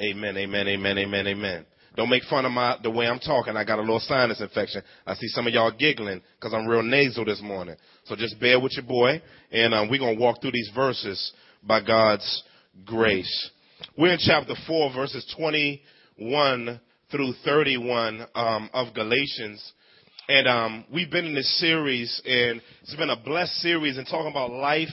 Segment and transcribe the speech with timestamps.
[0.00, 1.66] Amen, amen, amen, amen, amen.
[1.96, 3.56] Don't make fun of my the way I'm talking.
[3.56, 4.82] I got a little sinus infection.
[5.04, 7.74] I see some of y'all giggling because I'm real nasal this morning.
[8.04, 11.32] So just bear with your boy, and um, we're gonna walk through these verses
[11.64, 12.44] by God's
[12.84, 13.50] grace.
[13.96, 16.80] We're in chapter four, verses 21
[17.10, 19.72] through 31 um, of Galatians.
[20.28, 24.30] And um, we've been in this series, and it's been a blessed series, and talking
[24.30, 24.88] about life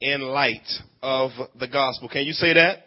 [0.00, 0.68] in light
[1.02, 1.30] of
[1.60, 2.08] the gospel.
[2.08, 2.83] Can you say that?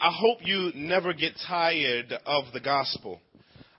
[0.00, 3.20] I hope you never get tired of the gospel.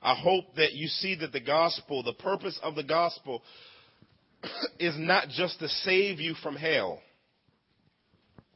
[0.01, 3.41] I hope that you see that the gospel, the purpose of the gospel,
[4.79, 7.01] is not just to save you from hell.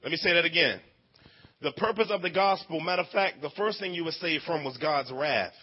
[0.04, 0.80] Let me say that again.
[1.62, 4.64] The purpose of the gospel, matter of fact, the first thing you were saved from
[4.64, 5.54] was God's wrath.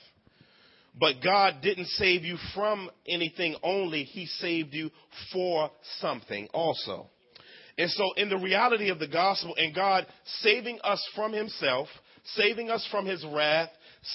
[0.98, 4.90] But God didn't save you from anything only, He saved you
[5.32, 7.08] for something also.
[7.78, 10.06] And so, in the reality of the gospel and God
[10.42, 11.88] saving us from Himself,
[12.34, 13.68] saving us from His wrath,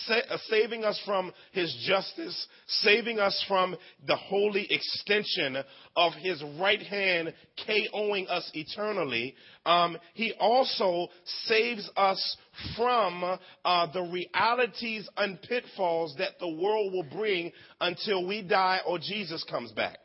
[0.07, 3.75] sa- saving us from His justice, saving us from
[4.07, 5.57] the holy extension
[5.95, 7.33] of His right hand,
[7.67, 11.09] KOing us eternally, um, He also
[11.45, 12.37] saves us
[12.75, 18.97] from uh, the realities and pitfalls that the world will bring until we die or
[18.97, 19.99] Jesus comes back.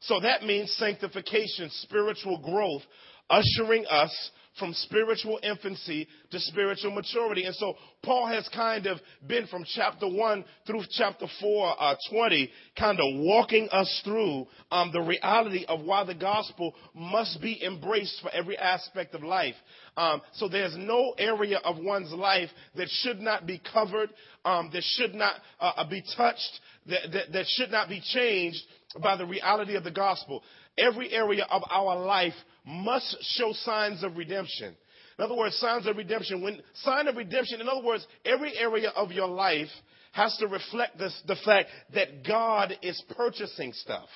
[0.00, 2.82] So that means sanctification, spiritual growth,
[3.30, 7.44] ushering us from spiritual infancy to spiritual maturity.
[7.44, 12.50] And so Paul has kind of been from chapter 1 through chapter 4, uh, 20,
[12.78, 18.20] kind of walking us through um, the reality of why the gospel must be embraced
[18.20, 19.54] for every aspect of life.
[19.96, 24.10] Um, so there's no area of one's life that should not be covered,
[24.44, 28.62] um, that should not uh, be touched, that, that, that should not be changed
[29.02, 30.42] by the reality of the gospel.
[30.76, 34.74] Every area of our life must show signs of redemption.
[35.18, 36.42] In other words, signs of redemption.
[36.42, 39.68] When sign of redemption, in other words, every area of your life
[40.12, 44.08] has to reflect this, the fact that God is purchasing stuff.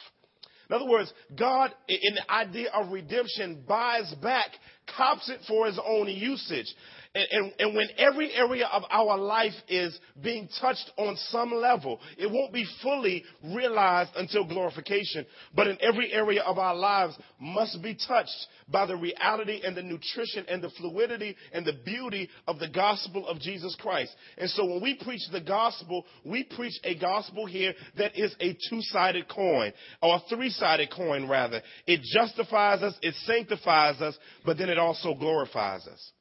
[0.71, 4.51] In other words, God, in the idea of redemption, buys back,
[4.97, 6.73] cops it for his own usage.
[7.15, 12.01] And, and, and, when every area of our life is being touched on some level,
[12.17, 13.23] it won't be fully
[13.55, 15.27] realized until glorification.
[15.55, 19.83] But in every area of our lives must be touched by the reality and the
[19.83, 24.15] nutrition and the fluidity and the beauty of the gospel of Jesus Christ.
[24.39, 28.57] And so when we preach the gospel, we preach a gospel here that is a
[28.71, 31.61] two-sided coin, or a three-sided coin rather.
[31.87, 36.13] It justifies us, it sanctifies us, but then it also glorifies us.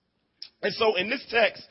[0.62, 1.64] And so in this text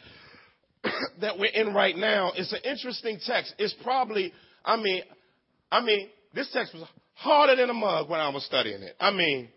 [1.21, 3.55] that we're in right now, it's an interesting text.
[3.59, 4.33] It's probably,
[4.65, 5.03] I mean,
[5.71, 6.84] I mean, this text was
[7.15, 8.97] harder than a mug when I was studying it.
[8.99, 9.49] I mean,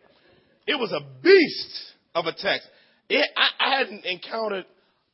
[0.67, 2.67] it was a beast of a text.
[3.09, 4.65] It, I, I hadn't encountered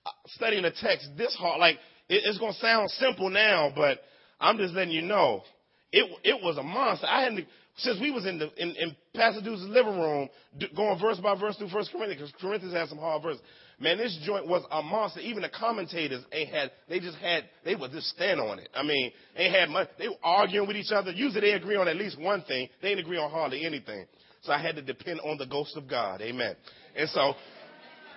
[0.05, 1.59] uh, studying a text this hard.
[1.59, 1.75] Like,
[2.07, 3.99] it, it's going to sound simple now, but
[4.39, 5.43] I'm just letting you know.
[5.91, 7.07] It, it was a monster.
[7.07, 7.47] I hadn't,
[7.79, 10.29] since we was in the, in, in Pastor Deuce's living room,
[10.75, 13.41] going verse by verse through First Corinthians, because Corinthians has some hard verses.
[13.79, 15.21] Man, this joint was a monster.
[15.21, 18.69] Even the commentators ain't had, they just had, they would just stand on it.
[18.73, 21.11] I mean, ain't had much, they were arguing with each other.
[21.11, 22.67] Usually they agree on at least one thing.
[22.81, 24.05] They didn't agree on hardly anything.
[24.41, 26.21] So I had to depend on the ghost of God.
[26.21, 26.55] Amen.
[26.95, 27.33] And so,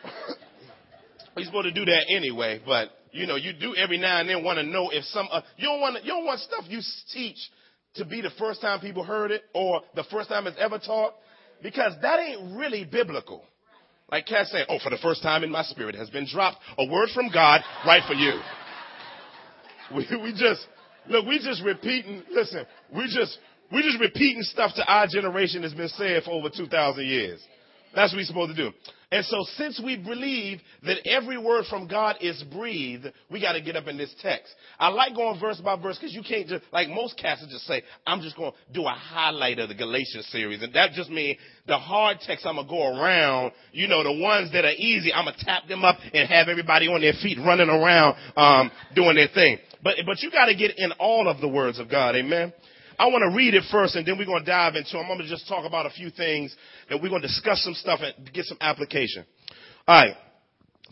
[1.36, 4.42] we're supposed to do that anyway, but you know, you do every now and then
[4.42, 6.80] want to know if some, uh, you don't want you don't want stuff you
[7.12, 7.36] teach
[7.94, 11.14] to be the first time people heard it or the first time it's ever taught
[11.62, 13.44] because that ain't really biblical.
[14.10, 16.86] Like Cat saying, oh, for the first time in my spirit has been dropped a
[16.86, 18.40] word from God right for you.
[19.94, 20.66] We, we just,
[21.06, 22.64] look, we just repeating, listen,
[22.96, 23.36] we just,
[23.70, 27.44] we just repeating stuff to our generation that's been said for over 2,000 years.
[27.94, 28.72] That's what we're supposed to do.
[29.12, 33.60] And so since we believe that every word from God is breathed, we got to
[33.60, 34.54] get up in this text.
[34.78, 37.82] I like going verse by verse because you can't just, like most cats just say,
[38.06, 40.62] I'm just going to do a highlight of the Galatians series.
[40.62, 44.18] And that just means the hard text I'm going to go around, you know, the
[44.18, 47.12] ones that are easy, I'm going to tap them up and have everybody on their
[47.22, 49.58] feet running around, um, doing their thing.
[49.84, 52.16] But, but you got to get in all of the words of God.
[52.16, 52.54] Amen.
[52.98, 55.02] I want to read it first and then we're going to dive into them.
[55.02, 56.54] I'm going to just talk about a few things
[56.88, 59.24] and we're going to discuss some stuff and get some application.
[59.86, 60.16] All right.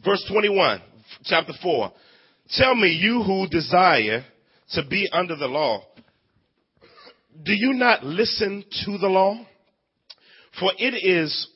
[0.05, 0.81] Verse 21,
[1.25, 1.93] chapter 4.
[2.57, 4.25] Tell me, you who desire
[4.73, 5.83] to be under the law,
[7.43, 9.39] do you not listen to the law?
[10.59, 11.49] For it is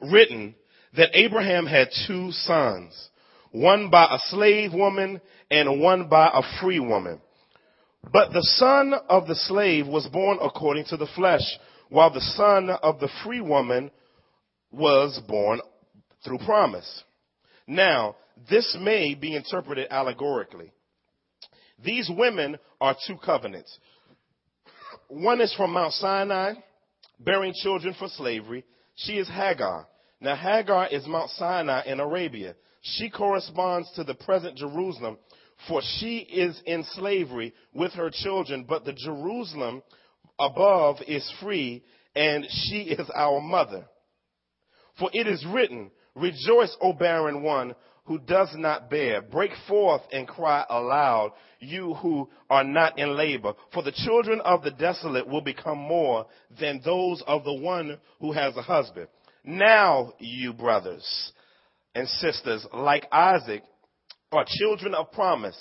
[0.00, 0.54] written
[0.96, 3.08] that Abraham had two sons,
[3.50, 5.20] one by a slave woman
[5.50, 7.20] and one by a free woman.
[8.12, 11.58] But the son of the slave was born according to the flesh,
[11.88, 13.90] while the son of the free woman
[14.70, 15.60] was born
[16.24, 17.04] through promise.
[17.66, 18.16] Now,
[18.48, 20.72] this may be interpreted allegorically.
[21.82, 23.78] These women are two covenants.
[25.08, 26.54] One is from Mount Sinai,
[27.20, 28.64] bearing children for slavery.
[28.96, 29.86] She is Hagar.
[30.20, 32.54] Now, Hagar is Mount Sinai in Arabia.
[32.82, 35.18] She corresponds to the present Jerusalem,
[35.68, 39.82] for she is in slavery with her children, but the Jerusalem
[40.38, 41.82] above is free,
[42.14, 43.86] and she is our mother.
[44.98, 47.74] For it is written, Rejoice, O barren one
[48.06, 49.22] who does not bear.
[49.22, 53.54] Break forth and cry aloud, you who are not in labor.
[53.72, 56.26] For the children of the desolate will become more
[56.60, 59.08] than those of the one who has a husband.
[59.42, 61.32] Now, you brothers
[61.94, 63.62] and sisters, like Isaac,
[64.36, 65.56] are children of promise.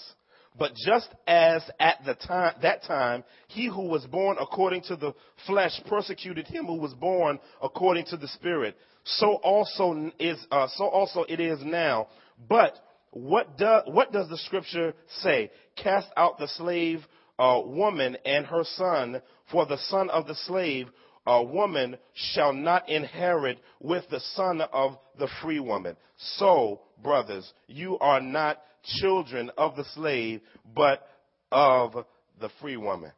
[0.57, 5.13] But just as at the time, that time, he who was born according to the
[5.47, 10.85] flesh persecuted him who was born according to the spirit, so also is, uh, so
[10.85, 12.07] also it is now.
[12.47, 12.77] But
[13.11, 15.51] what does, what does the scripture say?
[15.75, 17.03] Cast out the slave,
[17.39, 19.21] uh, woman and her son,
[19.51, 20.87] for the son of the slave,
[21.25, 25.95] a woman shall not inherit with the son of the free woman.
[26.37, 28.61] So, brothers, you are not
[28.99, 30.41] children of the slave,
[30.75, 31.07] but
[31.51, 32.05] of
[32.39, 33.11] the free woman.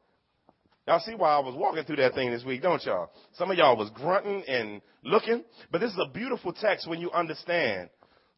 [0.87, 3.09] Y'all see why I was walking through that thing this week, don't y'all?
[3.33, 7.09] Some of y'all was grunting and looking, but this is a beautiful text when you
[7.11, 7.89] understand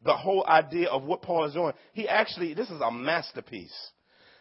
[0.02, 1.74] the whole idea of what Paul is doing.
[1.92, 3.74] He actually, this is a masterpiece.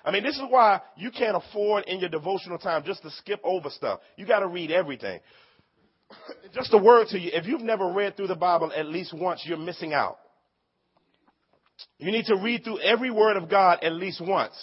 [0.07, 3.42] I mean, this is why you can't afford in your devotional time just to skip
[3.44, 4.00] over stuff.
[4.15, 5.19] You got to read everything.
[6.56, 7.31] just a word to you.
[7.33, 10.18] If you've never read through the Bible at least once, you're missing out.
[11.98, 14.54] You need to read through every word of God at least once.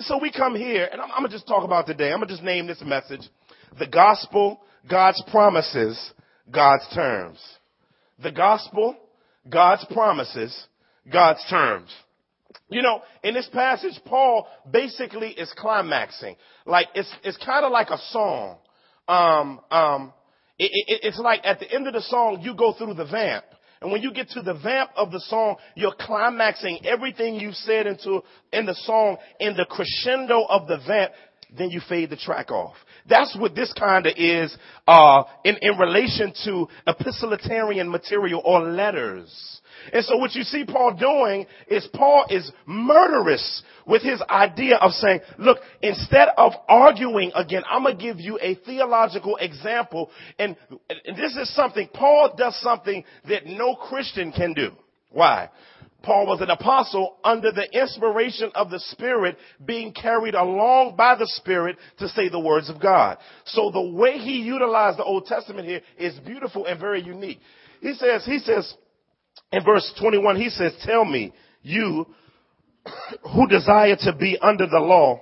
[0.00, 2.12] So we come here, and I'm, I'm going to just talk about today.
[2.12, 3.22] I'm going to just name this message
[3.78, 6.12] The Gospel, God's Promises,
[6.50, 7.38] God's Terms.
[8.22, 8.96] The Gospel,
[9.48, 10.66] God's Promises,
[11.10, 11.88] God's Terms.
[12.68, 16.36] You know, in this passage, Paul basically is climaxing.
[16.66, 18.58] Like, it's, it's kind of like a song.
[19.08, 20.12] Um, um,
[20.58, 23.44] it, it, it's like at the end of the song, you go through the vamp.
[23.82, 27.86] And when you get to the vamp of the song, you're climaxing everything you've said
[27.86, 28.20] into,
[28.52, 31.12] in the song in the crescendo of the vamp,
[31.56, 32.76] then you fade the track off.
[33.08, 34.54] That's what this kind of is,
[34.86, 39.60] uh, in, in relation to epistolarian material or letters.
[39.92, 44.92] And so what you see Paul doing is Paul is murderous with his idea of
[44.92, 50.10] saying, look, instead of arguing again, I'm going to give you a theological example.
[50.38, 50.56] And,
[51.04, 54.70] and this is something, Paul does something that no Christian can do.
[55.10, 55.50] Why?
[56.02, 61.26] Paul was an apostle under the inspiration of the Spirit being carried along by the
[61.26, 63.18] Spirit to say the words of God.
[63.44, 67.40] So the way he utilized the Old Testament here is beautiful and very unique.
[67.80, 68.72] He says, he says,
[69.52, 71.32] in verse 21, he says, tell me,
[71.62, 72.06] you
[73.34, 75.20] who desire to be under the law,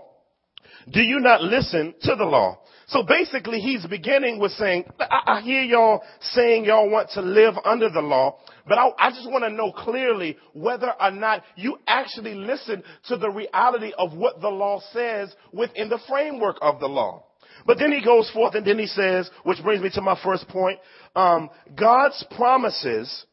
[0.90, 2.58] do you not listen to the law?
[2.88, 7.54] So basically he's beginning with saying, I, I hear y'all saying y'all want to live
[7.64, 11.78] under the law, but I, I just want to know clearly whether or not you
[11.86, 16.86] actually listen to the reality of what the law says within the framework of the
[16.86, 17.24] law.
[17.66, 20.48] But then he goes forth and then he says, which brings me to my first
[20.48, 20.78] point,
[21.14, 23.26] um, God's promises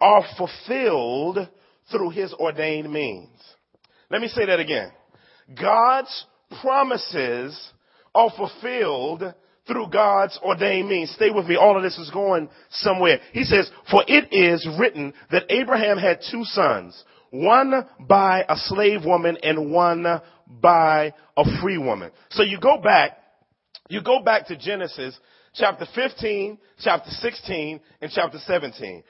[0.00, 1.48] are fulfilled
[1.90, 3.28] through his ordained means.
[4.10, 4.90] Let me say that again.
[5.60, 6.26] God's
[6.60, 7.72] promises
[8.14, 9.22] are fulfilled
[9.66, 11.10] through God's ordained means.
[11.10, 11.56] Stay with me.
[11.56, 13.20] All of this is going somewhere.
[13.32, 19.04] He says, for it is written that Abraham had two sons, one by a slave
[19.04, 20.04] woman and one
[20.46, 22.10] by a free woman.
[22.30, 23.18] So you go back,
[23.88, 25.18] you go back to Genesis
[25.54, 29.02] chapter 15, chapter 16, and chapter 17.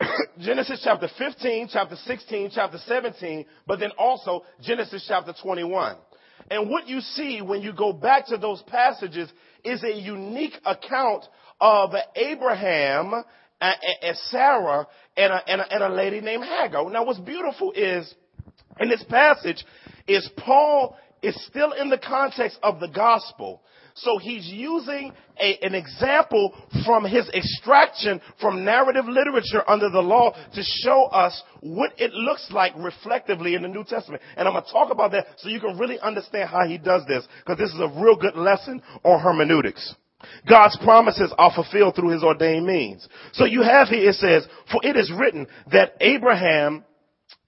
[0.38, 5.96] Genesis chapter 15, chapter 16, chapter 17, but then also Genesis chapter 21.
[6.50, 9.30] And what you see when you go back to those passages
[9.64, 11.24] is a unique account
[11.60, 13.12] of Abraham
[13.60, 16.88] and Sarah and a, and a, and a lady named Hagar.
[16.90, 18.12] Now what's beautiful is
[18.80, 19.64] in this passage
[20.08, 23.62] is Paul is still in the context of the gospel.
[23.94, 26.54] So he's using a, an example
[26.84, 32.48] from his extraction from narrative literature under the law to show us what it looks
[32.50, 34.22] like reflectively in the New Testament.
[34.36, 37.02] And I'm going to talk about that so you can really understand how he does
[37.06, 39.94] this because this is a real good lesson on hermeneutics.
[40.48, 43.08] God's promises are fulfilled through his ordained means.
[43.32, 46.84] So you have here, it says, for it is written that Abraham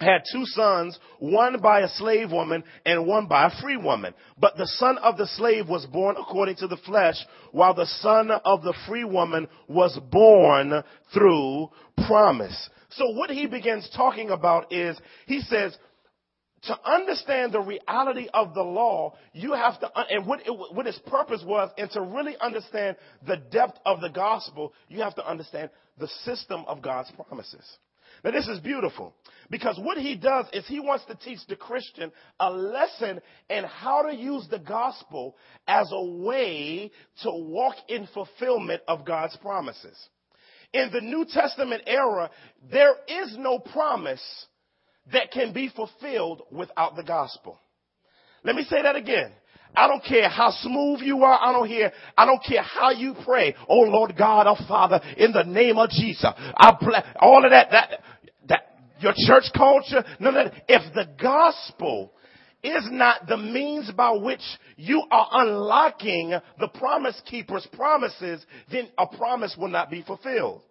[0.03, 4.15] had two sons, one by a slave woman and one by a free woman.
[4.39, 7.17] But the son of the slave was born according to the flesh,
[7.53, 10.83] while the son of the free woman was born
[11.15, 11.69] through
[12.07, 12.71] promise.
[12.91, 15.77] So what he begins talking about is, he says,
[16.65, 21.01] to understand the reality of the law, you have to, and what, it, what its
[21.07, 25.71] purpose was, and to really understand the depth of the gospel, you have to understand
[25.99, 27.65] the system of God's promises.
[28.25, 29.15] Now this is beautiful
[29.51, 34.03] because what he does is he wants to teach the Christian a lesson in how
[34.03, 35.37] to use the gospel
[35.67, 36.91] as a way
[37.23, 39.97] to walk in fulfillment of God's promises.
[40.73, 42.31] In the New Testament era,
[42.71, 44.23] there is no promise
[45.13, 47.61] that can be fulfilled without the gospel.
[48.45, 49.33] Let me say that again.
[49.75, 51.39] I don't care how smooth you are.
[51.41, 53.55] I don't hear, I don't care how you pray.
[53.69, 56.25] Oh Lord God, our Father, in the name of Jesus.
[56.25, 58.01] I bless all of that, that,
[59.03, 60.55] your church culture, of that.
[60.69, 62.13] If the gospel
[62.63, 64.43] is not the means by which
[64.77, 66.31] you are unlocking
[66.61, 70.63] the promise keeper's promises, then a promise will not be fulfilled.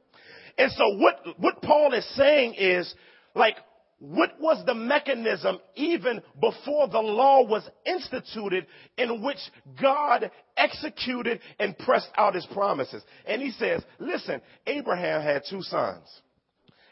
[0.58, 2.94] And so what, what Paul is saying is,
[3.36, 3.56] like,
[4.00, 8.66] what was the mechanism even before the law was instituted
[8.98, 9.38] in which
[9.80, 13.04] God executed and pressed out his promises?
[13.28, 16.08] And he says, listen, Abraham had two sons.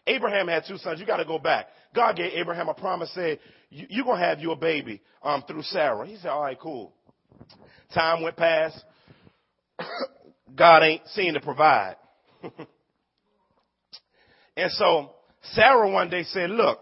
[0.10, 1.00] Abraham had two sons.
[1.00, 1.68] You got to go back.
[1.96, 3.40] God gave Abraham a promise, said,
[3.70, 6.06] you're going to have your baby um, through Sarah.
[6.08, 6.94] He said, all right, cool.
[7.94, 8.84] Time went past.
[10.56, 11.96] God ain't seen to provide.
[14.58, 15.12] and so
[15.54, 16.80] Sarah one day said, look,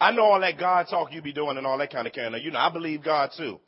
[0.00, 2.34] I know all that God talk you be doing and all that kind of kind
[2.34, 2.42] of.
[2.42, 3.60] You know, I believe God too.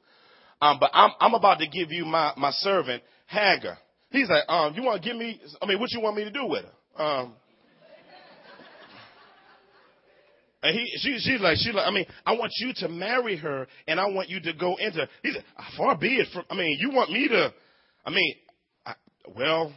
[0.60, 3.78] Um, but I'm, I'm about to give you my, my servant, Hagar.
[4.10, 6.30] He's like, um, you want to give me, I mean, what you want me to
[6.30, 7.02] do with her?
[7.02, 7.34] Um,
[10.68, 13.66] and he, she, she's like, she's like, I mean, I want you to marry her
[13.86, 15.42] and I want you to go into, he said,
[15.78, 17.54] far be it from, I mean, you want me to,
[18.04, 18.34] I mean,
[18.84, 18.92] I,
[19.34, 19.72] well,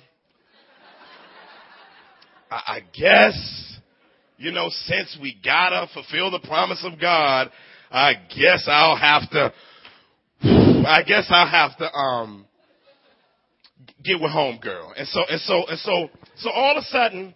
[2.52, 3.80] I, I guess,
[4.38, 7.50] you know, since we gotta fulfill the promise of God,
[7.90, 9.54] I guess I'll have to,
[10.44, 12.46] I guess I'll have to, um,
[14.04, 14.92] get with homegirl.
[14.98, 17.34] And so, and so, and so, so all of a sudden,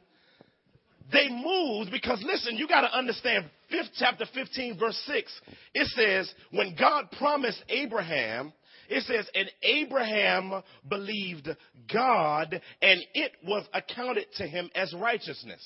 [1.12, 5.42] they moved because listen, you gotta understand, fifth chapter 15 verse 6,
[5.74, 8.54] it says, when God promised Abraham,
[8.90, 11.50] it says, and Abraham believed
[11.92, 15.62] God and it was accounted to him as righteousness.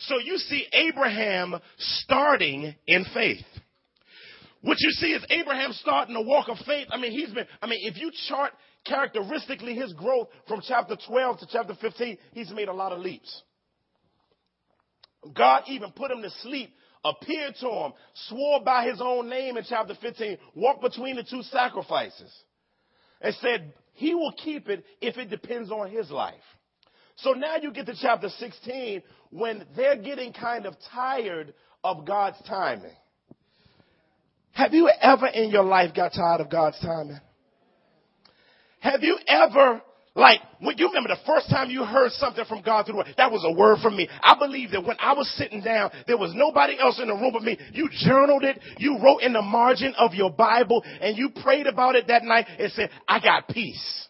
[0.00, 3.44] So you see Abraham starting in faith.
[4.62, 6.88] What you see is Abraham starting a walk of faith.
[6.90, 8.52] I mean, he's been, I mean, if you chart
[8.84, 13.42] characteristically his growth from chapter 12 to chapter 15, he's made a lot of leaps.
[15.34, 16.74] God even put him to sleep,
[17.04, 17.92] appeared to him,
[18.28, 22.32] swore by his own name in chapter 15, walked between the two sacrifices,
[23.20, 26.34] and said he will keep it if it depends on his life.
[27.16, 31.52] So now you get to chapter 16 when they're getting kind of tired
[31.84, 32.94] of God's timing.
[34.52, 37.20] Have you ever in your life got tired of God's timing?
[38.80, 39.82] Have you ever,
[40.14, 43.14] like, when you remember the first time you heard something from God through the word,
[43.16, 44.08] that was a word from me.
[44.22, 47.30] I believe that when I was sitting down, there was nobody else in the room
[47.32, 47.56] but me.
[47.72, 51.94] You journaled it, you wrote in the margin of your Bible, and you prayed about
[51.94, 54.08] it that night and said, I got peace.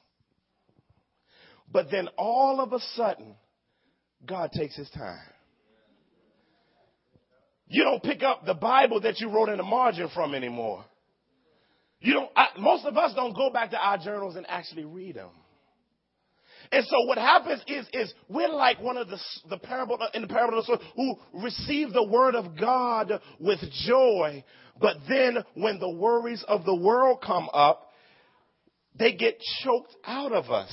[1.71, 3.37] But then all of a sudden,
[4.27, 5.19] God takes his time.
[7.69, 10.85] You don't pick up the Bible that you wrote in the margin from anymore.
[12.01, 15.17] You don't, I, most of us don't go back to our journals and actually read
[15.17, 15.29] them.
[16.73, 20.23] And so what happens is, is we're like one of the, the parable, uh, in
[20.23, 24.45] the parable of the story, who received the word of God with joy,
[24.81, 27.91] but then when the worries of the world come up,
[28.97, 30.71] they get choked out of us.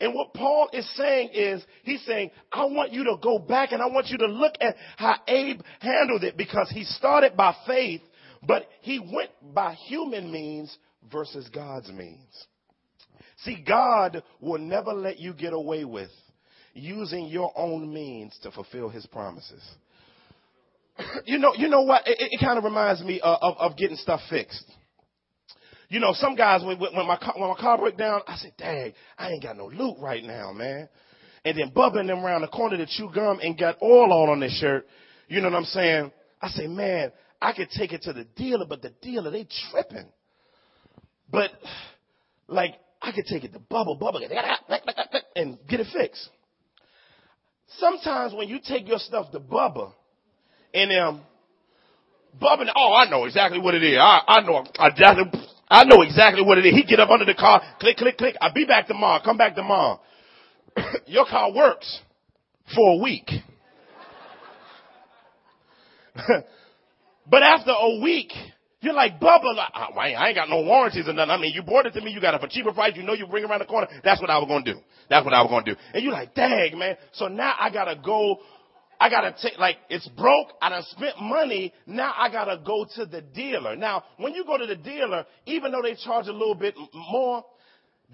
[0.00, 3.82] And what Paul is saying is, he's saying, I want you to go back and
[3.82, 8.00] I want you to look at how Abe handled it because he started by faith,
[8.46, 10.74] but he went by human means
[11.12, 12.46] versus God's means.
[13.44, 16.10] See, God will never let you get away with
[16.74, 19.62] using your own means to fulfill his promises.
[21.24, 22.06] you know, you know what?
[22.06, 24.64] It, it kind of reminds me of, of, of getting stuff fixed.
[25.88, 28.52] You know, some guys, when, when, my, car, when my car broke down, I said,
[28.56, 30.88] dang, I ain't got no loot right now, man.
[31.44, 34.40] And then bubbling them around the corner to chew gum and got oil all on
[34.40, 34.86] their shirt.
[35.26, 36.12] You know what I'm saying?
[36.40, 37.10] I say, man,
[37.42, 40.06] I could take it to the dealer, but the dealer, they tripping.
[41.30, 41.50] But,
[42.46, 44.20] like, I could take it to Bubba, Bubba,
[45.34, 46.28] and get it fixed.
[47.78, 49.92] Sometimes when you take your stuff to Bubba,
[50.74, 51.22] and um,
[52.38, 53.98] Bubbing, oh, I know exactly what it is.
[53.98, 54.90] I, I know, I,
[55.68, 56.74] I know exactly what it is.
[56.74, 58.36] He get up under the car, click, click, click.
[58.40, 59.20] I'll be back tomorrow.
[59.24, 60.00] Come back tomorrow.
[61.06, 62.00] Your car works
[62.74, 63.30] for a week.
[67.26, 68.32] but after a week,
[68.80, 71.30] you're like, Bubba, I ain't got no warranties or nothing.
[71.30, 73.12] I mean, you bought it to me, you got it for cheaper price, you know
[73.12, 73.88] you bring it around the corner.
[74.02, 74.80] That's what I was gonna do.
[75.10, 75.76] That's what I was gonna do.
[75.92, 76.96] And you're like, dang, man.
[77.12, 78.38] So now I gotta go,
[78.98, 83.04] I gotta take, like, it's broke, I done spent money, now I gotta go to
[83.04, 83.76] the dealer.
[83.76, 87.44] Now, when you go to the dealer, even though they charge a little bit more,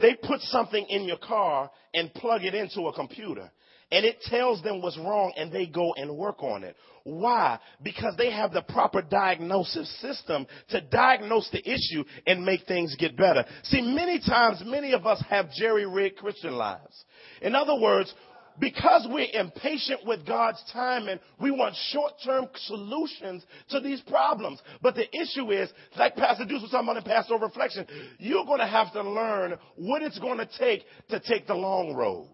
[0.01, 3.51] they put something in your car and plug it into a computer
[3.91, 6.77] and it tells them what's wrong and they go and work on it.
[7.05, 7.61] Why?
[7.83, 13.17] Because they have the proper diagnosis system to diagnose the issue and make things get
[13.17, 13.45] better.
[13.65, 17.05] See, many times, many of us have jerry-rigged Christian lives.
[17.43, 18.13] In other words,
[18.59, 24.61] because we're impatient with God's timing, we want short-term solutions to these problems.
[24.83, 27.87] But the issue is, like Pastor Deuce was talking about in Pastoral Reflection,
[28.19, 31.95] you're going to have to learn what it's going to take to take the long
[31.95, 32.29] road.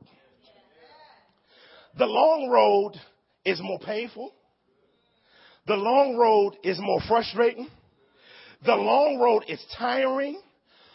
[1.98, 2.92] The long road
[3.44, 4.32] is more painful.
[5.66, 7.68] The long road is more frustrating.
[8.64, 10.40] The long road is tiring.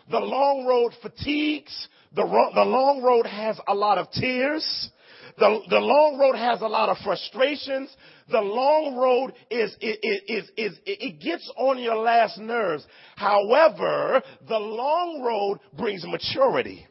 [0.09, 1.87] The long road fatigues.
[2.15, 4.89] The, ro- the long road has a lot of tears.
[5.37, 7.95] The, the long road has a lot of frustrations.
[8.29, 12.85] The long road is, is, is, is, it gets on your last nerves.
[13.15, 16.85] However, the long road brings maturity.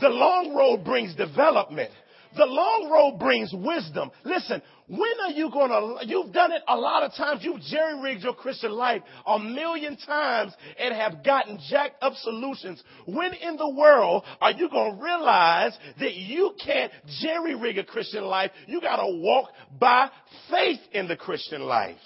[0.00, 1.90] The long road brings development.
[2.36, 4.10] The long road brings wisdom.
[4.24, 7.42] Listen, when are you gonna, you've done it a lot of times.
[7.42, 12.82] You've jerry-rigged your Christian life a million times and have gotten jacked up solutions.
[13.06, 18.50] When in the world are you gonna realize that you can't jerry-rig a Christian life?
[18.66, 20.10] You gotta walk by
[20.50, 21.96] faith in the Christian life.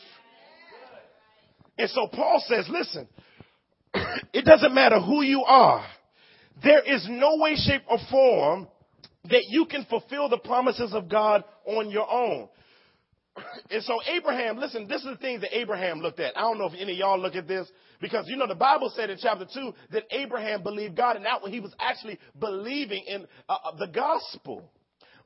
[1.79, 3.09] And so Paul says, listen,
[4.33, 5.85] it doesn't matter who you are.
[6.63, 8.69] There is no way, shape, or form
[9.31, 12.49] that you can fulfill the promises of God on your own.
[13.71, 16.37] And so Abraham, listen, this is the things that Abraham looked at.
[16.37, 17.69] I don't know if any of y'all look at this
[18.01, 21.43] because you know the Bible said in chapter 2 that Abraham believed God and that
[21.43, 24.71] when he was actually believing in uh, uh, the gospel.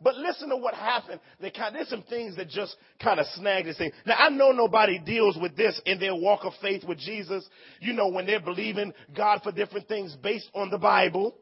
[0.01, 1.21] But listen to what happened.
[1.41, 3.91] There's some things that just kind of snag this thing.
[4.07, 7.47] Now I know nobody deals with this in their walk of faith with Jesus.
[7.81, 11.35] You know when they're believing God for different things based on the Bible.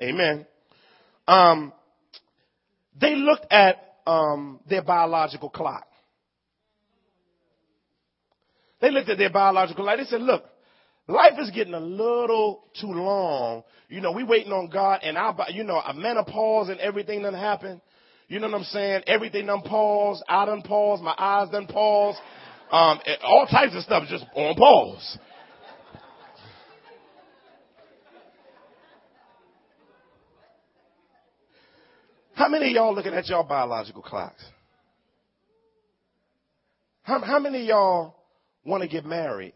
[0.00, 0.46] Amen.
[1.26, 1.72] Um,
[3.00, 3.76] they looked at
[4.06, 5.86] um, their biological clock.
[8.80, 9.98] They looked at their biological clock.
[9.98, 10.44] They said, look,
[11.06, 13.62] life is getting a little too long.
[13.88, 17.34] You know, we waiting on God and our, you know, a menopause and everything done
[17.34, 17.80] happened.
[18.28, 19.02] You know what I'm saying?
[19.06, 20.22] Everything done paused.
[20.28, 21.00] I done pause.
[21.02, 22.16] My eyes done pause.
[22.70, 25.18] Um, all types of stuff just on pause.
[32.42, 34.44] How many of y'all looking at y'all biological clocks?
[37.04, 38.16] How, how many of y'all
[38.64, 39.52] want to get married,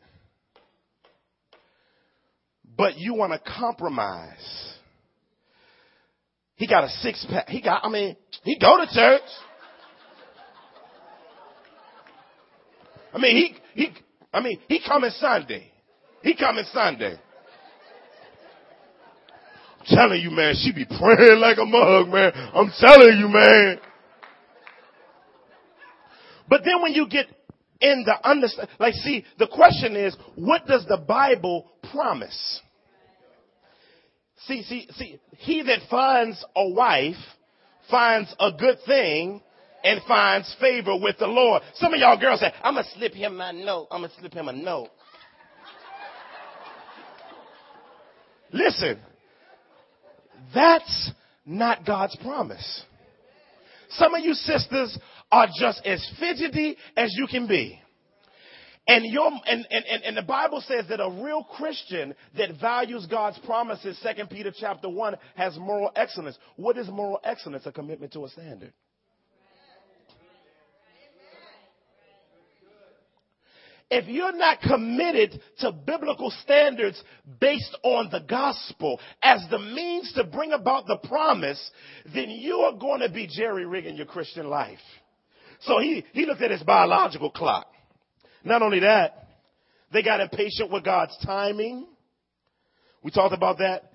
[2.77, 4.77] but you want to compromise?
[6.55, 7.49] He got a six pack.
[7.49, 9.29] He got, I mean, he go to church.
[13.13, 13.37] I mean,
[13.75, 13.91] he, he,
[14.33, 15.73] I mean, he coming Sunday.
[16.23, 17.19] He coming Sunday
[19.89, 22.33] telling you, man, she be praying like a mug, man.
[22.55, 23.79] I'm telling you, man.
[26.49, 27.27] But then when you get
[27.81, 32.61] in the understand, like, see, the question is, what does the Bible promise?
[34.47, 37.17] See, see, see, he that finds a wife
[37.91, 39.41] finds a good thing
[39.85, 41.63] and finds favor with the Lord.
[41.75, 43.89] Some of y'all girls say, I'm gonna slip him my note.
[43.91, 44.91] I'm gonna slip him a note.
[48.53, 48.99] Listen,
[50.55, 51.13] that's
[51.45, 52.85] not God's promise.
[53.91, 54.99] Some of you sisters
[55.31, 57.81] are just as fidgety as you can be.
[58.89, 63.39] And, your, and, and, and the Bible says that a real Christian that values God's
[63.41, 66.39] promises, 2 Peter chapter 1, has moral excellence.
[66.55, 67.67] What is moral excellence?
[67.67, 68.73] A commitment to a standard.
[73.91, 77.01] If you're not committed to biblical standards
[77.41, 81.71] based on the gospel as the means to bring about the promise,
[82.13, 84.79] then you are going to be jerry rigging your Christian life.
[85.61, 87.69] So he, he looked at his biological clock.
[88.45, 89.29] Not only that,
[89.93, 91.87] they got impatient with God's timing.
[93.03, 93.93] We talked about that.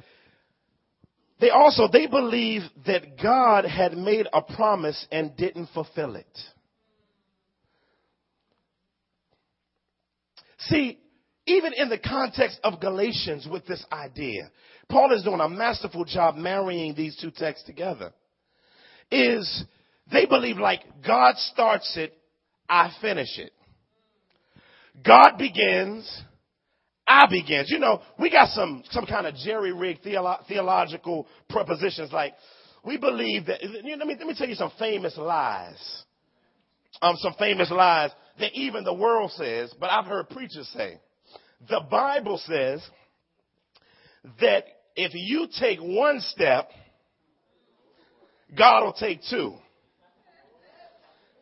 [1.42, 6.38] They also, they believed that God had made a promise and didn't fulfill it.
[10.68, 11.00] See,
[11.46, 14.52] even in the context of Galatians with this idea,
[14.90, 18.14] Paul is doing a masterful job marrying these two texts together.
[19.10, 19.66] Is
[20.12, 22.14] they believe like God starts it,
[22.70, 23.52] I finish it.
[25.04, 26.24] God begins,
[27.08, 27.70] I begins.
[27.70, 32.34] You know, we got some, some kind of jerry-rigged theolo- theological prepositions like,
[32.84, 36.04] we believe that, you know, let me, let me tell you some famous lies.
[37.02, 41.00] Um, some famous lies that even the world says, but I've heard preachers say.
[41.70, 42.82] The Bible says
[44.40, 46.70] that if you take one step,
[48.58, 49.56] God will take two.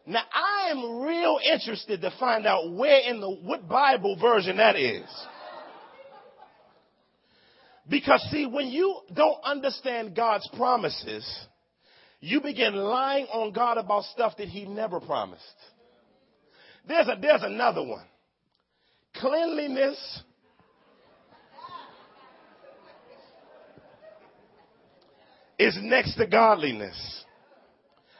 [0.05, 4.75] Now I am real interested to find out where in the, what Bible version that
[4.75, 5.07] is.
[7.87, 11.27] Because see, when you don't understand God's promises,
[12.21, 15.43] you begin lying on God about stuff that he never promised.
[16.87, 18.05] There's a, there's another one.
[19.15, 20.23] Cleanliness
[25.57, 27.25] is next to godliness.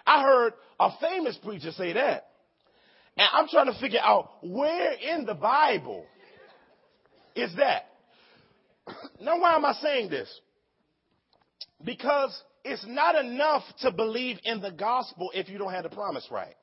[0.05, 2.27] I heard a famous preacher say that.
[3.17, 6.05] And I'm trying to figure out where in the Bible
[7.35, 7.85] is that.
[9.21, 10.33] Now, why am I saying this?
[11.83, 16.27] Because it's not enough to believe in the gospel if you don't have the promise
[16.31, 16.55] right.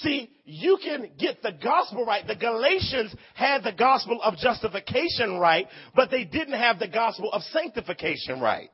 [0.00, 2.26] See, you can get the gospel right.
[2.26, 7.42] The Galatians had the gospel of justification right, but they didn't have the gospel of
[7.42, 8.68] sanctification right.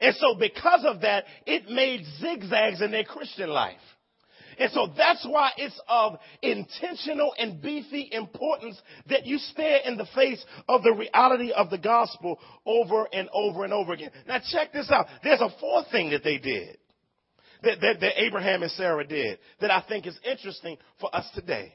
[0.00, 3.76] And so because of that, it made zigzags in their Christian life.
[4.58, 10.06] And so that's why it's of intentional and beefy importance that you stare in the
[10.14, 14.10] face of the reality of the gospel over and over and over again.
[14.26, 15.06] Now check this out.
[15.22, 16.78] There's a fourth thing that they did
[17.62, 21.72] that, that, that Abraham and Sarah did that I think is interesting for us today.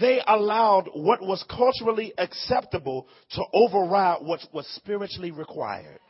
[0.00, 6.00] They allowed what was culturally acceptable to override what was spiritually required.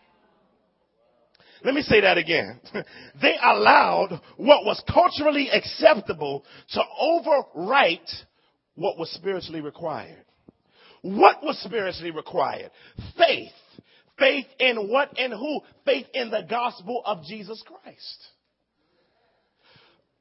[1.65, 2.61] Let me say that again.
[3.23, 8.11] they allowed what was culturally acceptable to overwrite
[8.75, 10.25] what was spiritually required.
[11.01, 12.71] What was spiritually required?
[13.17, 13.53] Faith.
[14.19, 15.61] Faith in what and who?
[15.87, 18.29] Faith in the gospel of Jesus Christ.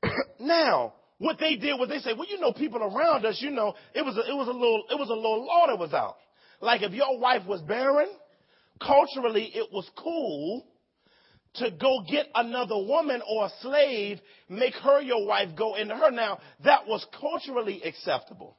[0.39, 3.75] now, what they did was they said, well, you know, people around us, you know,
[3.93, 6.15] it was a, it was a little, it was a little law that was out.
[6.61, 8.09] Like if your wife was barren,
[8.81, 10.65] culturally it was cool
[11.55, 16.11] to go get another woman or a slave, make her your wife, go into her.
[16.11, 18.57] Now, that was culturally acceptable.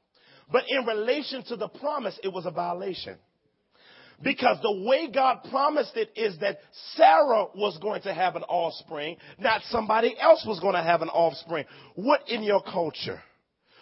[0.51, 3.17] But in relation to the promise, it was a violation.
[4.23, 6.59] Because the way God promised it is that
[6.95, 11.09] Sarah was going to have an offspring, not somebody else was going to have an
[11.09, 11.65] offspring.
[11.97, 13.21] What in your culture?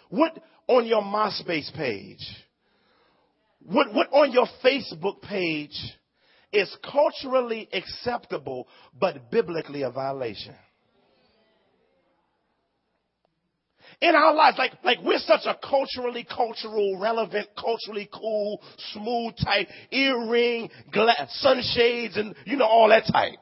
[0.09, 2.25] What on your MySpace page?
[3.59, 5.79] What, what on your Facebook page
[6.53, 8.67] is culturally acceptable
[8.99, 10.55] but biblically a violation?
[14.01, 14.57] in our lives.
[14.57, 18.61] Like, like we're such a culturally, cultural, relevant, culturally cool,
[18.91, 23.39] smooth type, earring, gla- sunshades, and you know, all that type.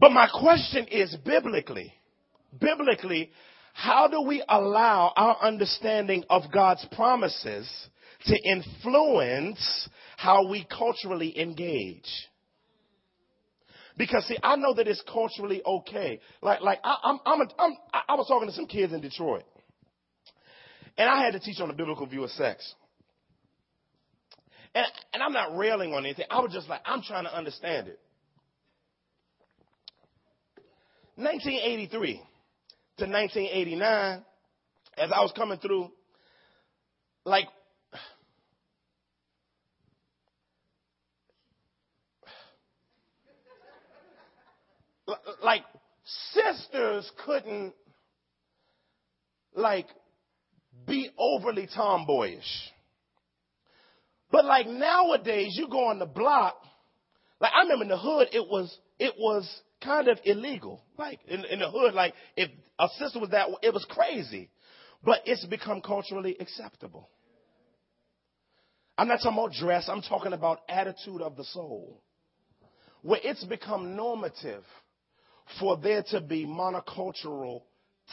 [0.00, 1.92] But my question is biblically,
[2.58, 3.30] biblically,
[3.72, 7.70] how do we allow our understanding of God's promises
[8.26, 12.08] to influence how we culturally engage?
[13.96, 16.20] Because see, I know that it's culturally okay.
[16.40, 17.72] Like, like I, I'm, I'm, a, I'm,
[18.08, 19.44] I was talking to some kids in Detroit,
[20.96, 22.74] and I had to teach on the biblical view of sex.
[24.74, 26.24] And, and I'm not railing on anything.
[26.30, 28.00] I was just like, I'm trying to understand it.
[31.16, 32.14] 1983
[32.98, 34.22] to 1989,
[34.96, 35.90] as I was coming through,
[37.24, 37.46] like
[45.42, 45.62] like
[46.32, 47.74] sisters couldn't
[49.54, 49.86] like
[50.86, 52.70] be overly tomboyish.
[54.30, 56.56] But like nowadays, you go on the block.
[57.40, 59.48] Like I remember in the hood, it was it was
[59.82, 60.82] kind of illegal.
[60.98, 64.50] Like in, in the hood, like if a sister was that, it was crazy.
[65.04, 67.10] But it's become culturally acceptable.
[68.96, 69.88] I'm not talking about dress.
[69.88, 72.00] I'm talking about attitude of the soul,
[73.02, 74.62] where it's become normative
[75.58, 77.62] for there to be monocultural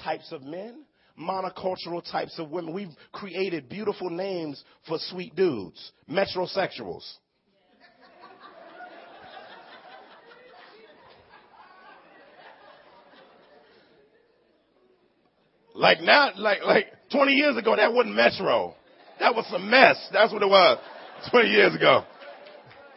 [0.03, 0.85] types of men,
[1.19, 2.73] monocultural types of women.
[2.73, 7.05] We've created beautiful names for sweet dudes, metrosexuals.
[15.79, 18.75] Like now, like, like 20 years ago, that wasn't Metro.
[19.21, 19.97] That was some mess.
[20.11, 20.77] That's what it was
[21.31, 22.03] 20 years ago.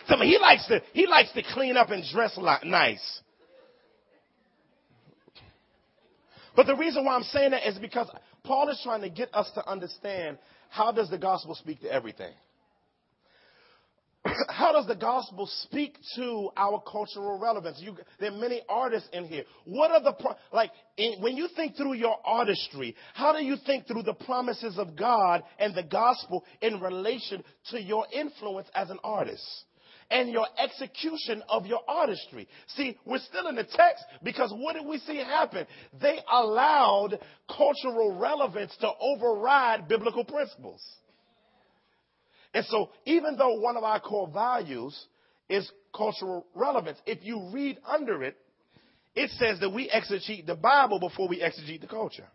[0.08, 3.21] So he likes to, he likes to clean up and dress nice.
[6.54, 8.10] But the reason why I'm saying that is because
[8.44, 10.38] Paul is trying to get us to understand
[10.68, 12.32] how does the gospel speak to everything?
[14.48, 17.78] how does the gospel speak to our cultural relevance?
[17.80, 19.44] You, there are many artists in here.
[19.64, 20.14] What are the,
[20.52, 24.78] like, in, when you think through your artistry, how do you think through the promises
[24.78, 29.44] of God and the gospel in relation to your influence as an artist?
[30.12, 32.46] And your execution of your artistry.
[32.76, 35.66] See, we're still in the text because what did we see happen?
[36.00, 40.82] They allowed cultural relevance to override biblical principles.
[42.54, 44.94] And so, even though one of our core values
[45.48, 48.36] is cultural relevance, if you read under it,
[49.14, 52.26] it says that we exegete the Bible before we exegete the culture.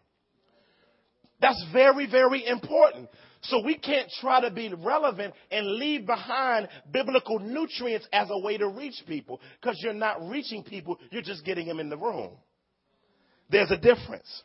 [1.39, 3.09] That's very, very important.
[3.47, 8.57] So we can't try to be relevant and leave behind biblical nutrients as a way
[8.57, 12.31] to reach people because you're not reaching people, you're just getting them in the room.
[13.49, 14.43] There's a difference.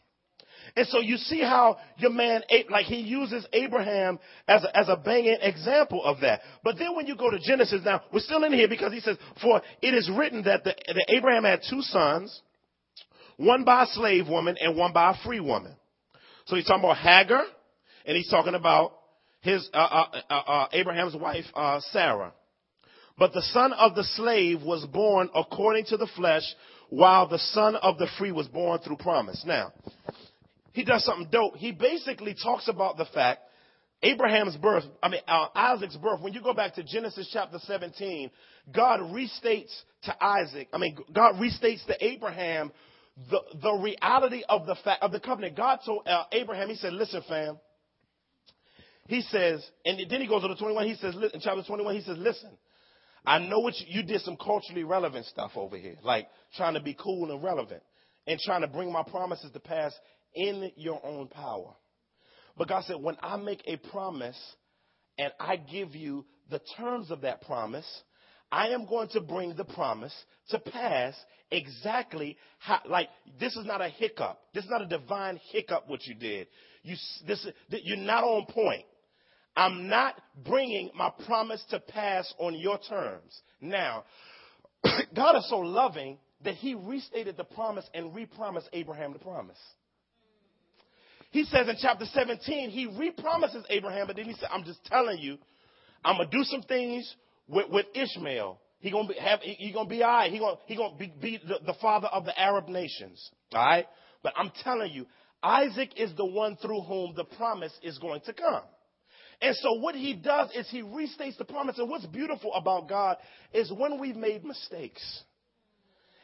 [0.77, 4.97] And so you see how your man, like he uses Abraham as a, as a
[4.97, 6.41] banging example of that.
[6.63, 9.17] But then when you go to Genesis, now we're still in here because he says,
[9.43, 12.41] for it is written that, the, that Abraham had two sons,
[13.37, 15.75] one by a slave woman and one by a free woman.
[16.47, 17.43] So he's talking about Hagar
[18.07, 18.93] and he's talking about
[19.41, 22.33] his, uh, uh, uh, uh Abraham's wife, uh, Sarah.
[23.19, 26.45] But the son of the slave was born according to the flesh,
[26.89, 29.45] while the son of the free was born through promise.
[29.47, 29.73] Now,
[30.73, 31.57] he does something dope.
[31.57, 33.43] He basically talks about the fact
[34.03, 38.31] Abraham's birth, I mean, uh, Isaac's birth, when you go back to Genesis chapter 17,
[38.75, 39.73] God restates
[40.05, 42.73] to Isaac, I mean, God restates to Abraham
[43.31, 45.57] the, the reality of the fact, of the covenant.
[45.57, 47.59] God told uh, Abraham, he said, listen, fam.
[49.13, 52.01] He says, and then he goes to the 21, he says, in chapter 21, he
[52.01, 52.49] says, listen,
[53.27, 56.81] I know what you, you did some culturally relevant stuff over here, like trying to
[56.81, 57.83] be cool and relevant
[58.27, 59.93] and trying to bring my promises to pass
[60.35, 61.75] in your own power.
[62.57, 64.39] But God said, when I make a promise
[65.19, 67.87] and I give you the terms of that promise,
[68.51, 70.15] I am going to bring the promise
[70.49, 71.15] to pass
[71.51, 74.41] exactly how, like, this is not a hiccup.
[74.55, 76.47] This is not a divine hiccup what you did.
[76.83, 76.97] You,
[77.27, 78.85] this, you're not on point.
[79.57, 83.43] I'm not bringing my promise to pass on your terms.
[83.61, 84.05] Now,
[85.15, 89.59] God is so loving that he restated the promise and repromised Abraham the promise.
[91.31, 95.19] He says in chapter 17, he repromises Abraham, but then he said, I'm just telling
[95.19, 95.39] you,
[96.05, 97.15] I'm gonna do some things
[97.49, 98.59] with, with Ishmael.
[98.81, 100.33] He gonna be, have, he, gonna be alright.
[100.33, 103.31] He gonna, he gonna be, be the, the father of the Arab nations.
[103.55, 103.87] Alright?
[104.23, 105.07] But I'm telling you,
[105.43, 108.63] Isaac is the one through whom the promise is going to come.
[109.43, 111.77] And so what he does is he restates the promise.
[111.79, 113.17] And what's beautiful about God
[113.53, 115.03] is when we've made mistakes,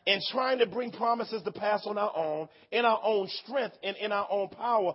[0.09, 3.94] and trying to bring promises to pass on our own, in our own strength and
[3.98, 4.94] in our own power.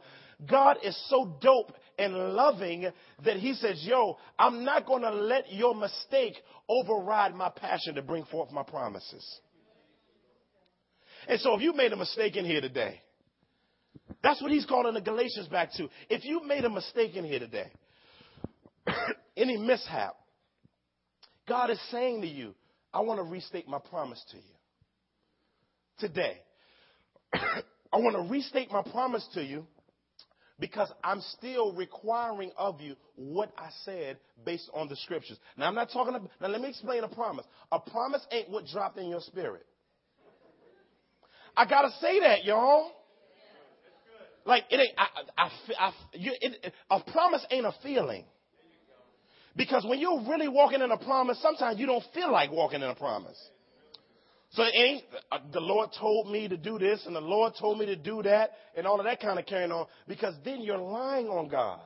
[0.50, 2.90] God is so dope and loving
[3.24, 6.34] that He says, Yo, I'm not going to let your mistake
[6.68, 9.40] override my passion to bring forth my promises.
[11.28, 13.00] And so if you made a mistake in here today,
[14.24, 15.90] that's what He's calling the Galatians back to.
[16.10, 17.70] If you made a mistake in here today,
[19.38, 20.16] any mishap,
[21.48, 22.54] God is saying to you,
[22.94, 24.44] I want to restate my promise to you
[26.00, 26.38] today.
[27.34, 29.66] I want to restate my promise to you
[30.60, 35.38] because I'm still requiring of you what I said based on the scriptures.
[35.58, 37.46] Now, I'm not talking about, now let me explain a promise.
[37.72, 39.66] A promise ain't what dropped in your spirit.
[41.56, 42.92] I gotta say that, y'all.
[44.46, 48.26] Like, it ain't, I, I, I, you, it, a promise ain't a feeling.
[49.56, 52.90] Because when you're really walking in a promise, sometimes you don't feel like walking in
[52.90, 53.38] a promise.
[54.52, 57.88] So ain't uh, the Lord told me to do this and the Lord told me
[57.88, 61.28] to do that and all of that kind of carrying on because then you're lying
[61.28, 61.82] on God.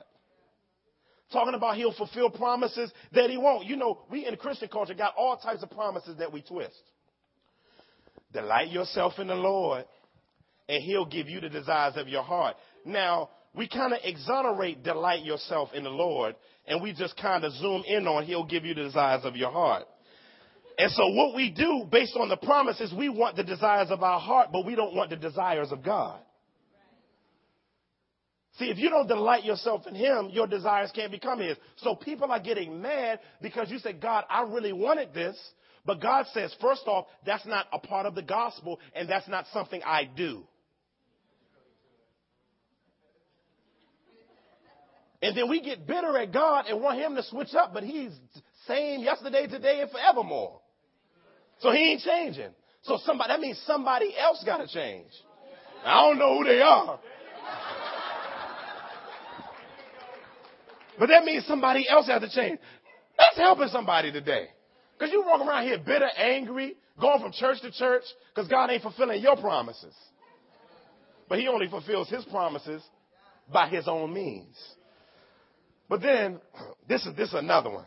[1.32, 3.66] Talking about he'll fulfill promises that he won't.
[3.66, 6.80] You know, we in Christian culture got all types of promises that we twist.
[8.32, 9.84] Delight yourself in the Lord
[10.68, 12.56] and he'll give you the desires of your heart.
[12.84, 16.36] Now, we kind of exonerate delight yourself in the Lord
[16.68, 19.50] and we just kind of zoom in on he'll give you the desires of your
[19.50, 19.84] heart.
[20.78, 24.02] And so what we do based on the promise is we want the desires of
[24.02, 26.20] our heart, but we don't want the desires of God.
[28.58, 31.56] See, if you don't delight yourself in Him, your desires can't become His.
[31.76, 35.36] So people are getting mad because you say, God, I really wanted this.
[35.84, 39.46] But God says, first off, that's not a part of the gospel and that's not
[39.52, 40.44] something I do.
[45.20, 48.12] And then we get bitter at God and want him to switch up, but he's
[48.66, 50.60] same yesterday, today, and forevermore.
[51.60, 52.50] So he ain't changing.
[52.82, 55.10] So somebody, that means somebody else got to change.
[55.84, 57.00] I don't know who they are.
[60.98, 62.58] But that means somebody else has to change.
[63.18, 64.48] That's helping somebody today.
[64.96, 68.02] Because you walk around here bitter, angry, going from church to church
[68.34, 69.94] because God ain't fulfilling your promises.
[71.28, 72.82] But he only fulfills his promises
[73.52, 74.56] by his own means.
[75.88, 76.40] But then,
[76.88, 77.86] this is, this is another one.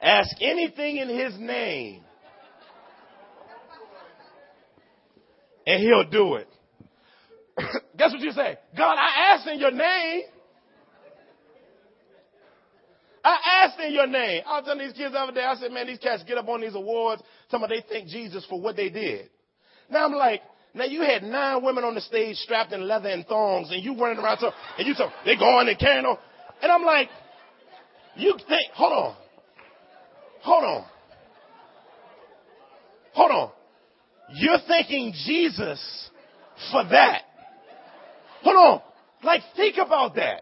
[0.00, 2.02] Ask anything in his name
[5.66, 6.48] and he'll do it.
[7.96, 8.58] Guess what you say?
[8.76, 10.22] God, I asked in your name.
[13.24, 14.42] I asked in your name.
[14.46, 16.48] I was telling these kids the other day, I said, man, these cats get up
[16.48, 17.22] on these awards.
[17.50, 19.30] Some of they thank Jesus for what they did.
[19.90, 20.42] Now I'm like,
[20.74, 23.96] now you had nine women on the stage strapped in leather and thongs and you
[23.98, 26.04] running around, so, and you talk, they going and carrying.
[26.64, 27.10] And I'm like,
[28.16, 29.16] you think, hold on.
[30.40, 30.84] Hold on.
[33.12, 33.50] Hold on.
[34.32, 36.08] You're thanking Jesus
[36.72, 37.20] for that.
[38.44, 38.80] Hold on.
[39.22, 40.40] Like, think about that.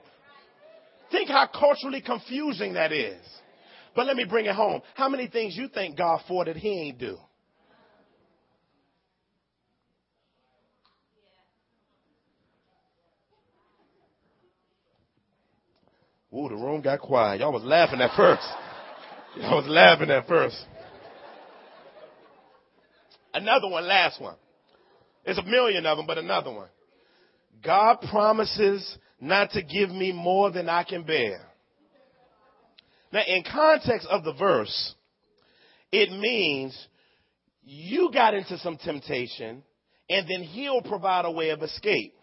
[1.11, 3.21] Think how culturally confusing that is.
[3.97, 4.81] But let me bring it home.
[4.95, 7.19] How many things you thank God for that He ain't do?
[16.35, 17.41] Ooh, the room got quiet.
[17.41, 18.47] Y'all was laughing at first.
[19.37, 20.57] Y'all was laughing at first.
[23.35, 24.37] Another one, last one.
[25.25, 26.69] There's a million of them, but another one.
[27.63, 31.41] God promises not to give me more than I can bear.
[33.13, 34.95] Now, in context of the verse,
[35.93, 36.77] it means
[37.63, 39.63] you got into some temptation
[40.09, 42.15] and then he'll provide a way of escape.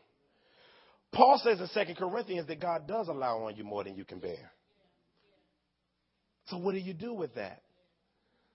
[1.11, 4.19] Paul says in 2 Corinthians that God does allow on you more than you can
[4.19, 4.51] bear.
[6.47, 7.61] So what do you do with that?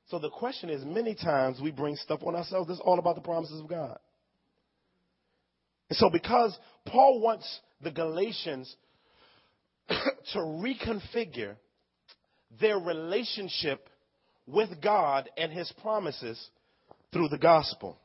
[0.08, 3.22] So the question is many times we bring stuff on ourselves that's all about the
[3.22, 3.98] promises of God.
[5.88, 8.74] And so because Paul wants the Galatians
[9.88, 11.56] to reconfigure
[12.60, 13.88] their relationship
[14.46, 16.48] with God and his promises
[17.12, 17.98] through the gospel.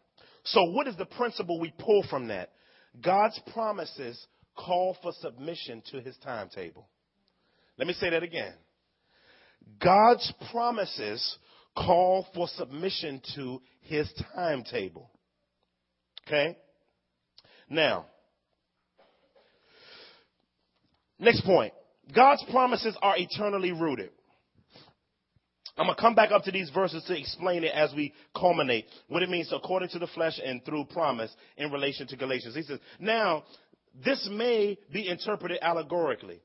[0.43, 2.51] So what is the principle we pull from that?
[3.01, 4.25] God's promises
[4.59, 6.87] call for submission to his timetable.
[7.77, 8.53] Let me say that again.
[9.81, 11.37] God's promises
[11.75, 15.09] call for submission to his timetable.
[16.27, 16.57] Okay?
[17.69, 18.05] Now,
[21.19, 21.73] next point.
[22.13, 24.09] God's promises are eternally rooted.
[25.77, 28.85] I'm going to come back up to these verses to explain it as we culminate
[29.07, 32.53] what it means according to the flesh and through promise in relation to Galatians.
[32.53, 33.43] He says, now,
[34.03, 36.41] this may be interpreted allegorically.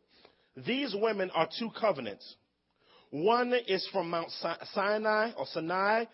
[0.57, 2.37] These women are two covenants.
[3.11, 4.30] One is from Mount
[4.72, 6.04] Sinai or Sinai,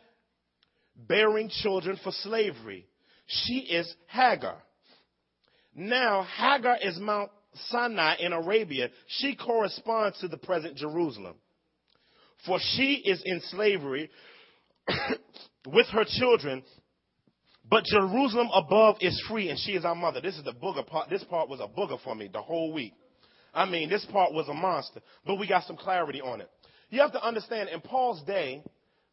[0.96, 2.86] bearing children for slavery.
[3.26, 4.62] She is Hagar.
[5.74, 7.30] Now, Hagar is Mount
[7.68, 8.90] Sinai in Arabia.
[9.06, 11.36] She corresponds to the present Jerusalem.
[12.46, 14.10] For she is in slavery
[15.66, 16.62] with her children,
[17.70, 20.20] but Jerusalem above is free and she is our mother.
[20.20, 21.08] This is the booger part.
[21.08, 22.94] This part was a booger for me the whole week.
[23.54, 26.50] I mean, this part was a monster, but we got some clarity on it.
[26.90, 28.62] You have to understand, in Paul's day,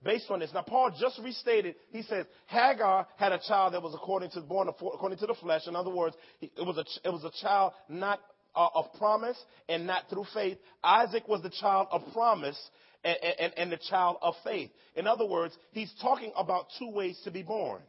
[0.04, 0.52] based on this.
[0.54, 4.68] Now, Paul just restated, he says, Hagar had a child that was according to, born
[4.68, 5.62] according to the flesh.
[5.68, 8.20] In other words, it was a, it was a child not
[8.56, 9.38] uh, of promise
[9.70, 10.58] and not through faith.
[10.84, 12.60] Isaac was the child of promise
[13.04, 14.72] and, and, and the child of faith.
[14.96, 17.82] In other words, he's talking about two ways to be born.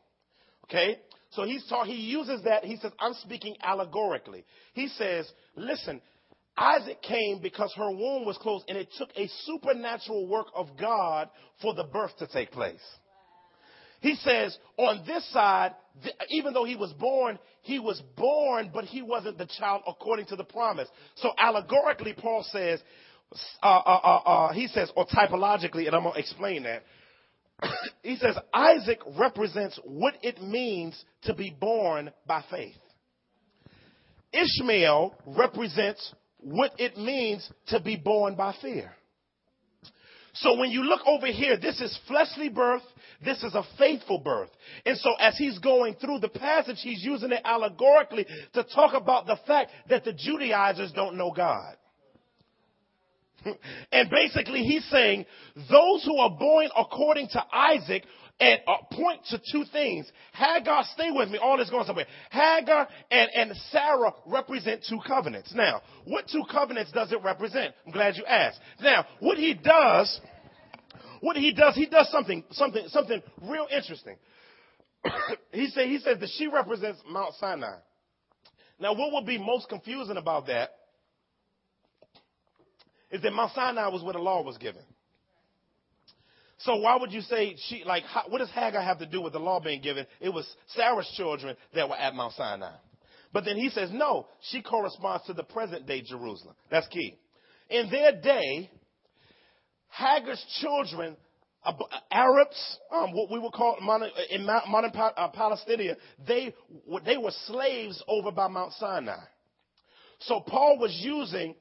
[0.69, 0.99] Okay?
[1.31, 4.45] So he's talk, he uses that, he says, I'm speaking allegorically.
[4.73, 6.01] He says, listen,
[6.57, 11.29] Isaac came because her womb was closed and it took a supernatural work of God
[11.61, 12.81] for the birth to take place.
[14.01, 15.73] He says, on this side,
[16.31, 20.37] even though he was born, he was born, but he wasn't the child according to
[20.37, 20.89] the promise.
[21.17, 22.81] So allegorically, Paul says,
[23.63, 26.85] uh, uh, uh, uh he says, or typologically, and I'm going to explain that.
[28.03, 32.77] he says, Isaac represents what it means to be born by faith.
[34.33, 38.93] Ishmael represents what it means to be born by fear.
[40.35, 42.83] So when you look over here, this is fleshly birth.
[43.25, 44.51] This is a faithful birth.
[44.87, 49.27] And so as he's going through the passage, he's using it allegorically to talk about
[49.27, 51.77] the fact that the Judaizers don't know God.
[53.93, 58.05] And basically he's saying those who are born according to Isaac
[58.41, 60.11] and uh, point to two things.
[60.33, 62.07] Hagar, stay with me, all this going somewhere.
[62.31, 65.53] Hagar and, and Sarah represent two covenants.
[65.55, 67.75] Now, what two covenants does it represent?
[67.87, 68.61] I'm glad you asked.
[68.81, 70.21] Now, what he does,
[71.21, 74.17] what he does, he does something, something, something real interesting.
[75.53, 77.79] he say, he says that she represents Mount Sinai.
[78.81, 80.71] Now, what would be most confusing about that
[83.11, 84.83] is that Mount Sinai was where the law was given.
[86.59, 89.33] So why would you say she like how, what does Hagar have to do with
[89.33, 90.07] the law being given?
[90.21, 92.75] It was Sarah's children that were at Mount Sinai.
[93.33, 96.55] But then he says no, she corresponds to the present day Jerusalem.
[96.71, 97.17] That's key.
[97.71, 98.71] In their day,
[99.91, 101.17] Hagar's children,
[102.11, 105.97] Arabs, um, what we would call modern, in modern uh, Palestine,
[106.27, 106.55] they
[107.05, 109.19] they were slaves over by Mount Sinai.
[110.21, 111.55] So Paul was using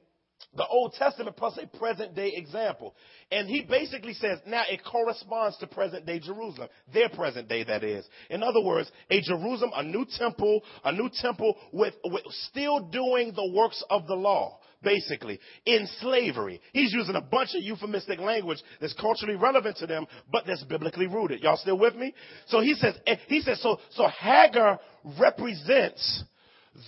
[0.56, 2.94] the Old Testament plus a present day example.
[3.30, 7.84] And he basically says now it corresponds to present day Jerusalem, their present day that
[7.84, 8.06] is.
[8.30, 13.32] In other words, a Jerusalem, a new temple, a new temple with, with still doing
[13.34, 16.60] the works of the law basically, in slavery.
[16.72, 21.08] He's using a bunch of euphemistic language that's culturally relevant to them, but that's biblically
[21.08, 21.42] rooted.
[21.42, 22.14] Y'all still with me?
[22.46, 24.78] So he says, eh, he says, so, so Hagar
[25.20, 26.22] represents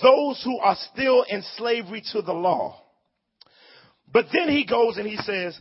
[0.03, 2.81] those who are still in slavery to the law.
[4.13, 5.59] But then he goes and he says,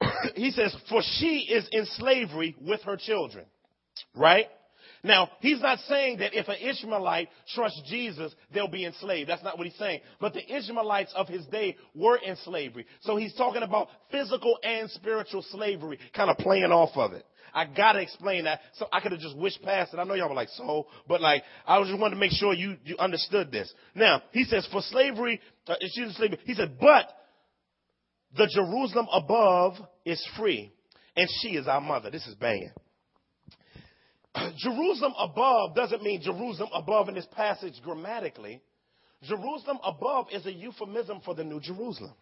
[0.34, 3.46] he says, for she is in slavery with her children.
[4.14, 4.46] Right?
[5.04, 9.28] Now, he's not saying that if an Ishmaelite trusts Jesus, they'll be enslaved.
[9.28, 10.00] That's not what he's saying.
[10.18, 12.86] But the Ishmaelites of his day were in slavery.
[13.02, 17.26] So he's talking about physical and spiritual slavery, kind of playing off of it.
[17.52, 18.60] I gotta explain that.
[18.78, 19.98] So I could have just wished past it.
[19.98, 22.78] I know y'all were like, so, but like, I just wanted to make sure you,
[22.84, 23.72] you understood this.
[23.94, 25.38] Now, he says, for slavery,
[25.68, 27.12] uh, excuse slavery, he said, but
[28.36, 29.74] the Jerusalem above
[30.04, 30.72] is free,
[31.16, 32.10] and she is our mother.
[32.10, 32.72] This is banging.
[34.58, 38.60] Jerusalem above doesn't mean Jerusalem above in this passage grammatically.
[39.22, 42.14] Jerusalem above is a euphemism for the New Jerusalem.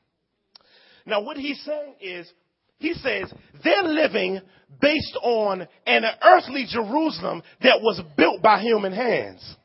[1.04, 2.32] Now, what he's saying is,
[2.78, 3.32] he says
[3.62, 4.40] they're living
[4.80, 9.56] based on an earthly Jerusalem that was built by human hands.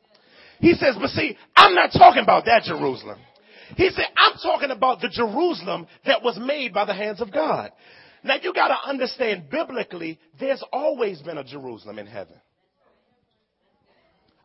[0.59, 3.19] He says, but see, I'm not talking about that Jerusalem.
[3.75, 7.71] He said, I'm talking about the Jerusalem that was made by the hands of God.
[8.23, 12.35] Now you got to understand biblically, there's always been a Jerusalem in heaven.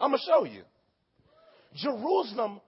[0.01, 0.63] I'm going to show you.
[1.75, 2.61] Jerusalem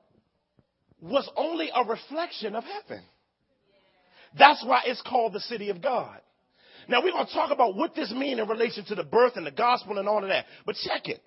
[1.01, 3.03] was only a reflection of heaven.
[4.39, 6.21] That's why it's called the city of God.
[6.89, 9.47] Now we're going to talk about what this means in relation to the birth and
[9.47, 10.47] the gospel and all of that.
[10.67, 11.23] But check it.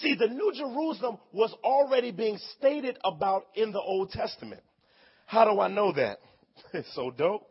[0.00, 4.62] See, the New Jerusalem was already being stated about in the Old Testament.
[5.26, 6.18] How do I know that?
[6.72, 7.48] It's so dope.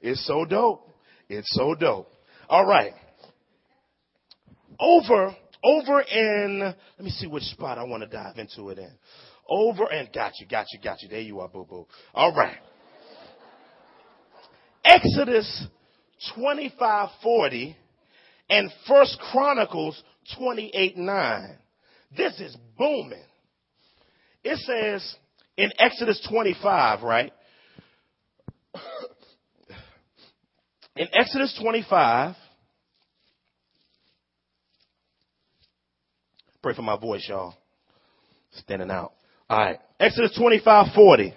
[0.00, 0.88] It's so dope.
[1.28, 2.10] It's so dope.
[2.48, 2.92] All right.
[4.78, 8.90] Over, over in, let me see which spot I want to dive into it in.
[9.48, 11.08] Over and got you, got you, got you.
[11.08, 11.86] There you are, boo boo.
[12.14, 12.56] All right.
[14.84, 15.66] Exodus
[16.36, 17.76] 25:40
[18.48, 20.02] and First Chronicles
[20.38, 21.56] 28:9.
[22.16, 23.22] This is booming.
[24.42, 25.16] It says
[25.56, 27.32] in Exodus 25, right?
[30.96, 32.34] in Exodus 25,
[36.62, 37.54] pray for my voice, y'all.
[38.52, 39.12] Standing out.
[39.48, 39.78] All right.
[40.00, 41.34] Exodus 25, 40.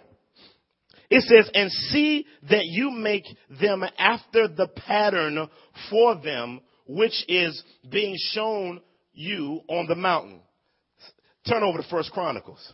[1.09, 3.25] It says, and see that you make
[3.61, 5.47] them after the pattern
[5.91, 8.81] for them, which is being shown
[9.13, 10.41] you on the mountain.
[11.47, 12.73] Turn over to First Chronicles.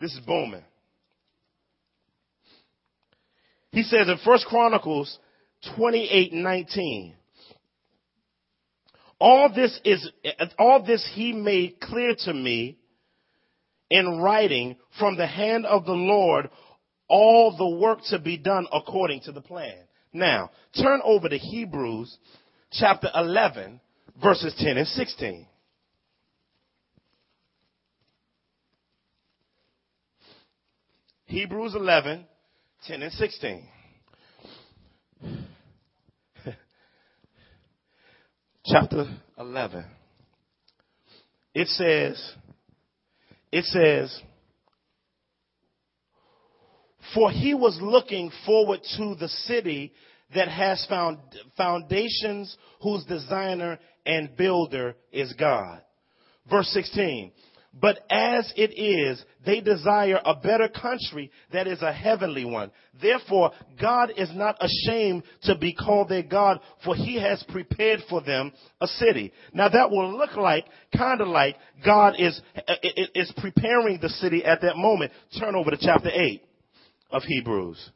[0.00, 0.64] This is Bowman.
[3.70, 5.18] He says in First Chronicles
[5.76, 7.14] 28, 19,
[9.20, 10.10] all this is,
[10.58, 12.78] all this he made clear to me
[13.90, 16.50] in writing from the hand of the Lord,
[17.08, 19.76] all the work to be done according to the plan.
[20.12, 22.16] Now, turn over to Hebrews
[22.72, 23.80] chapter 11,
[24.22, 25.46] verses 10 and 16.
[31.34, 32.24] Hebrews 11,
[32.86, 33.68] 10 and 16.
[38.64, 39.06] Chapter
[39.36, 39.84] 11.
[41.52, 42.34] It says,
[43.50, 44.16] it says,
[47.12, 49.92] for he was looking forward to the city
[50.36, 51.18] that has found
[51.56, 55.82] foundations whose designer and builder is God.
[56.48, 57.32] Verse 16.
[57.80, 62.70] But as it is, they desire a better country that is a heavenly one.
[63.00, 63.50] Therefore,
[63.80, 68.52] God is not ashamed to be called their God, for he has prepared for them
[68.80, 69.32] a city.
[69.52, 70.66] Now that will look like,
[70.96, 72.40] kind of like God is,
[73.14, 75.10] is preparing the city at that moment.
[75.38, 76.42] Turn over to chapter 8
[77.10, 77.90] of Hebrews.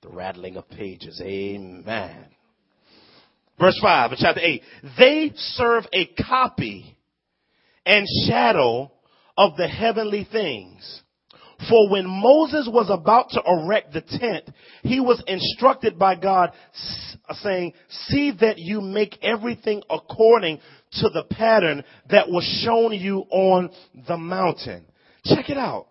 [0.00, 1.20] The rattling of pages.
[1.22, 2.26] Amen.
[3.58, 4.62] Verse 5 of chapter 8.
[4.98, 6.96] They serve a copy
[7.86, 8.90] and shadow
[9.36, 11.02] of the heavenly things.
[11.68, 14.50] For when Moses was about to erect the tent,
[14.82, 16.50] he was instructed by God
[17.30, 20.58] saying, see that you make everything according
[20.94, 23.70] to the pattern that was shown you on
[24.08, 24.84] the mountain.
[25.24, 25.86] Check it out.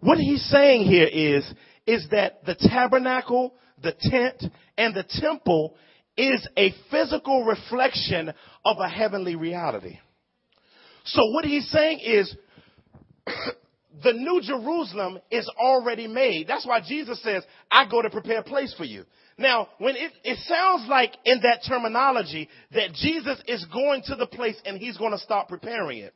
[0.00, 1.50] What he's saying here is,
[1.86, 5.76] is that the tabernacle, the tent, and the temple
[6.16, 8.32] is a physical reflection
[8.64, 9.98] of a heavenly reality.
[11.04, 12.34] So what he's saying is,
[14.02, 16.48] the new Jerusalem is already made.
[16.48, 19.04] That's why Jesus says, I go to prepare a place for you.
[19.36, 24.26] Now, when it, it sounds like in that terminology that Jesus is going to the
[24.26, 26.14] place and he's going to start preparing it.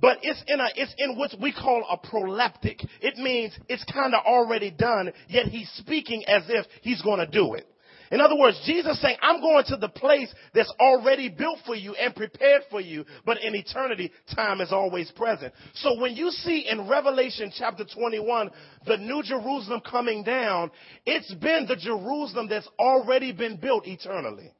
[0.00, 2.86] But it's in a, it's in what we call a proleptic.
[3.00, 7.26] It means it's kind of already done, yet he's speaking as if he's going to
[7.26, 7.66] do it.
[8.10, 11.94] In other words, Jesus saying, I'm going to the place that's already built for you
[11.94, 15.54] and prepared for you, but in eternity, time is always present.
[15.74, 18.50] So when you see in Revelation chapter 21,
[18.86, 20.72] the new Jerusalem coming down,
[21.06, 24.50] it's been the Jerusalem that's already been built eternally.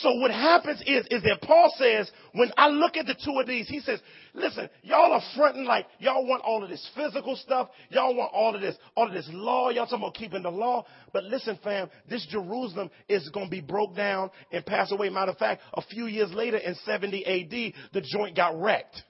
[0.00, 3.46] So what happens is, is that Paul says, when I look at the two of
[3.46, 4.00] these, he says,
[4.34, 7.68] listen, y'all are fronting like y'all want all of this physical stuff.
[7.90, 9.70] Y'all want all of this, all of this law.
[9.70, 10.84] Y'all talking about keeping the law.
[11.12, 15.08] But listen, fam, this Jerusalem is going to be broke down and pass away.
[15.08, 19.02] Matter of fact, a few years later in 70 AD, the joint got wrecked.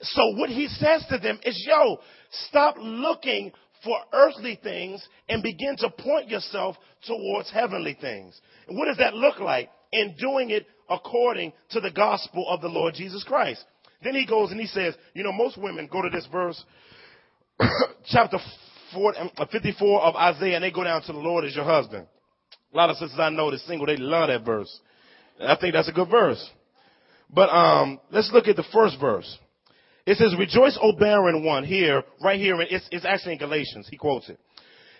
[0.00, 1.98] So what he says to them is, yo,
[2.48, 3.52] stop looking
[3.84, 6.76] for earthly things and begin to point yourself
[7.06, 8.40] towards heavenly things.
[8.68, 9.70] What does that look like?
[9.92, 13.64] In doing it according to the gospel of the Lord Jesus Christ.
[14.02, 16.62] Then he goes and he says, you know, most women go to this verse,
[18.06, 18.38] chapter
[18.92, 22.06] 54 of Isaiah, and they go down to the Lord as your husband.
[22.72, 24.80] A lot of sisters I know that's single, they love that verse.
[25.40, 26.48] I think that's a good verse.
[27.30, 29.38] But um, let's look at the first verse.
[30.06, 33.88] It says, Rejoice, O barren one, here, right here, it's, it's actually in Galatians.
[33.90, 34.38] He quotes it.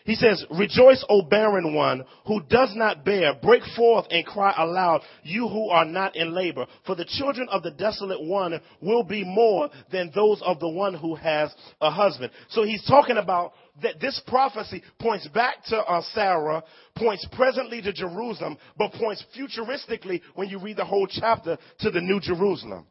[0.09, 3.35] He says, Rejoice, O barren one who does not bear.
[3.35, 6.65] Break forth and cry aloud, you who are not in labor.
[6.87, 10.95] For the children of the desolate one will be more than those of the one
[10.95, 12.33] who has a husband.
[12.49, 13.53] So he's talking about
[13.83, 16.65] that this prophecy points back to uh, Sarah,
[16.97, 22.01] points presently to Jerusalem, but points futuristically when you read the whole chapter to the
[22.01, 22.87] new Jerusalem.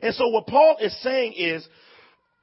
[0.00, 1.66] And so what Paul is saying is,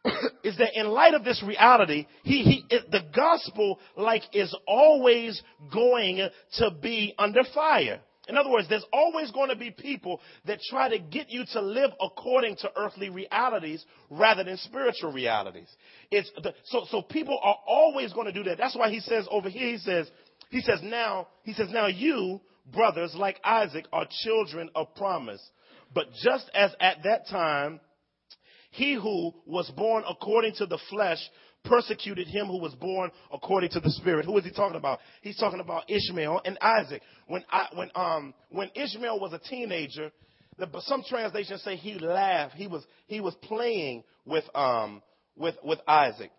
[0.43, 5.41] is that in light of this reality, he, he, the gospel like is always
[5.71, 6.27] going
[6.57, 8.01] to be under fire.
[8.27, 11.61] In other words, there's always going to be people that try to get you to
[11.61, 15.69] live according to earthly realities rather than spiritual realities.
[16.11, 18.57] It's the, so, so people are always going to do that.
[18.57, 20.09] That's why he says over here, he says,
[20.49, 22.41] he says now, he says now you,
[22.73, 25.41] brothers like Isaac, are children of promise.
[25.93, 27.79] But just as at that time,
[28.71, 31.19] he who was born according to the flesh
[31.63, 34.25] persecuted him who was born according to the spirit.
[34.25, 34.99] Who is he talking about?
[35.21, 37.01] He's talking about Ishmael and Isaac.
[37.27, 40.11] When I, when um when Ishmael was a teenager,
[40.57, 42.55] the, some translations say he laughed.
[42.55, 45.01] He was he was playing with um
[45.35, 46.31] with with Isaac.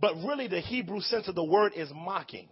[0.00, 2.48] But really the Hebrew sense of the word is mocking.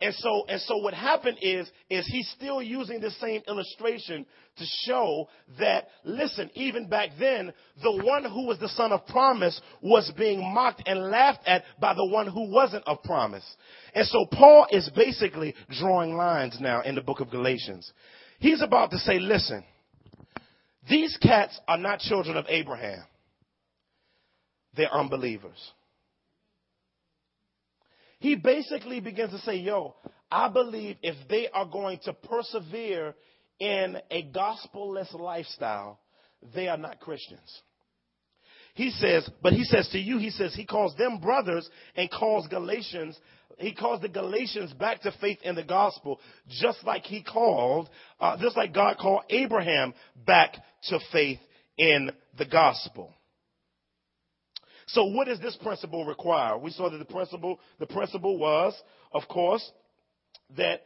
[0.00, 4.24] And so, and so what happened is, is he's still using the same illustration
[4.56, 5.28] to show
[5.58, 10.40] that, listen, even back then, the one who was the son of promise was being
[10.54, 13.44] mocked and laughed at by the one who wasn't of promise.
[13.92, 17.92] And so Paul is basically drawing lines now in the book of Galatians.
[18.38, 19.64] He's about to say, listen,
[20.88, 23.02] these cats are not children of Abraham.
[24.76, 25.72] They're unbelievers
[28.18, 29.94] he basically begins to say, yo,
[30.30, 33.14] I believe if they are going to persevere
[33.58, 35.98] in a gospel-less lifestyle,
[36.54, 37.62] they are not Christians.
[38.74, 42.46] He says, but he says to you, he says, he calls them brothers and calls
[42.46, 43.18] Galatians,
[43.58, 47.88] he calls the Galatians back to faith in the gospel, just like he called,
[48.20, 49.94] uh, just like God called Abraham
[50.24, 50.54] back
[50.84, 51.40] to faith
[51.76, 53.12] in the gospel.
[54.88, 56.56] So what does this principle require?
[56.56, 58.74] We saw that the principle, the principle was,
[59.12, 59.70] of course,
[60.56, 60.82] that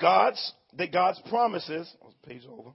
[0.00, 2.70] God's, that God's promises, oh, page over,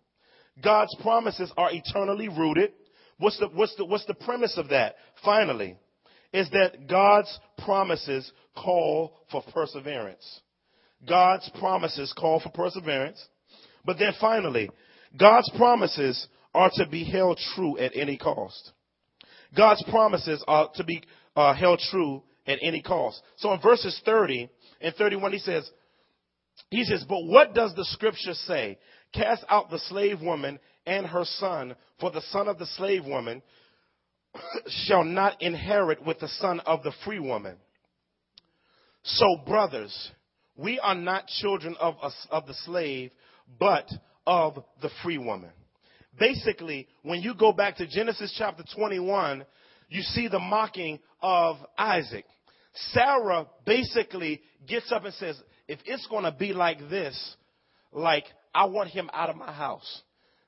[0.63, 2.73] God's promises are eternally rooted.
[3.17, 4.95] What's the, what's the, what's the premise of that?
[5.25, 5.77] Finally,
[6.31, 10.41] is that God's promises call for perseverance.
[11.07, 13.23] God's promises call for perseverance.
[13.85, 14.69] But then finally,
[15.17, 18.73] God's promises are to be held true at any cost.
[19.55, 21.03] God's promises are to be
[21.35, 23.21] uh, held true at any cost.
[23.37, 24.49] So in verses 30
[24.81, 25.69] and 31, he says,
[26.69, 28.77] he says, but what does the scripture say?
[29.13, 33.41] Cast out the slave woman and her son, for the son of the slave woman
[34.85, 37.57] shall not inherit with the son of the free woman.
[39.03, 40.11] So, brothers,
[40.57, 41.95] we are not children of,
[42.29, 43.11] of the slave,
[43.59, 43.89] but
[44.25, 45.51] of the free woman.
[46.19, 49.45] Basically, when you go back to Genesis chapter 21,
[49.89, 52.25] you see the mocking of Isaac.
[52.91, 57.35] Sarah basically gets up and says, if it's going to be like this,
[57.91, 60.01] like, I want him out of my house.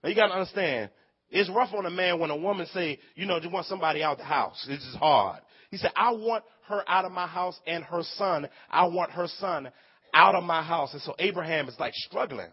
[0.03, 0.89] Now you got to understand,
[1.29, 4.13] it's rough on a man when a woman say, you know, you want somebody out
[4.13, 4.65] of the house.
[4.69, 5.41] It's just hard.
[5.69, 8.47] He said, I want her out of my house and her son.
[8.69, 9.69] I want her son
[10.13, 10.93] out of my house.
[10.93, 12.49] And so Abraham is like struggling.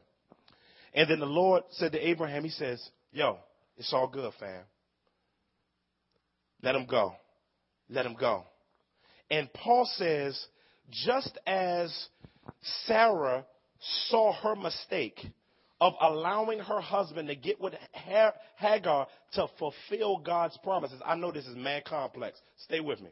[0.92, 2.86] And then the Lord said to Abraham, he says,
[3.16, 3.38] yo,
[3.78, 4.62] it's all good, fam.
[6.62, 7.14] Let him go.
[7.88, 8.44] Let him go.
[9.30, 10.38] And Paul says,
[10.90, 11.92] just as
[12.84, 13.44] Sarah
[14.08, 15.18] saw her mistake
[15.80, 21.00] of allowing her husband to get with Hagar to fulfill God's promises.
[21.04, 22.38] I know this is mad complex.
[22.64, 23.10] Stay with me.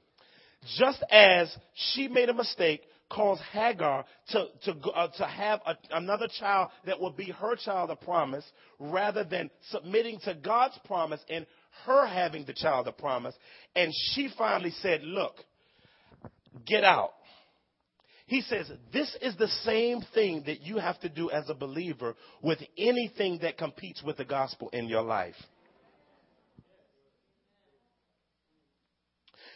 [0.78, 1.54] Just as
[1.92, 2.82] she made a mistake,
[3.14, 7.90] caused Hagar to, to, uh, to have a, another child that would be her child
[7.90, 8.44] of promise
[8.78, 11.46] rather than submitting to God's promise and
[11.86, 13.34] her having the child of promise.
[13.76, 15.36] And she finally said, Look,
[16.66, 17.12] get out.
[18.26, 22.16] He says, this is the same thing that you have to do as a believer
[22.40, 25.34] with anything that competes with the gospel in your life.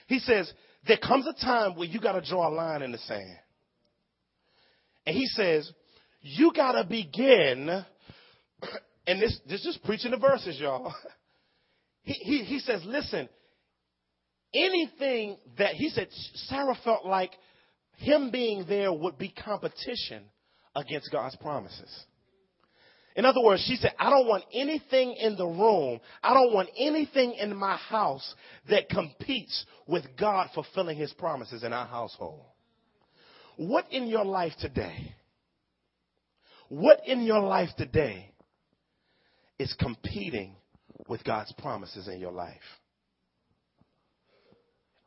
[0.06, 0.52] He says,
[0.86, 3.38] there comes a time where you got to draw a line in the sand.
[5.08, 5.72] And he says,
[6.20, 7.70] you got to begin,
[9.06, 10.92] and this, this is preaching the verses, y'all.
[12.02, 13.28] He, he, he says, listen,
[14.54, 16.08] anything that, he said,
[16.46, 17.32] Sarah felt like
[17.98, 20.22] him being there would be competition
[20.74, 22.04] against God's promises.
[23.14, 26.70] In other words, she said, I don't want anything in the room, I don't want
[26.78, 28.34] anything in my house
[28.70, 32.46] that competes with God fulfilling his promises in our household.
[33.58, 35.12] What in your life today,
[36.68, 38.30] what in your life today
[39.58, 40.54] is competing
[41.08, 42.54] with God's promises in your life?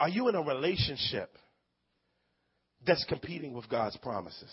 [0.01, 1.29] Are you in a relationship
[2.85, 4.51] that's competing with God's promises?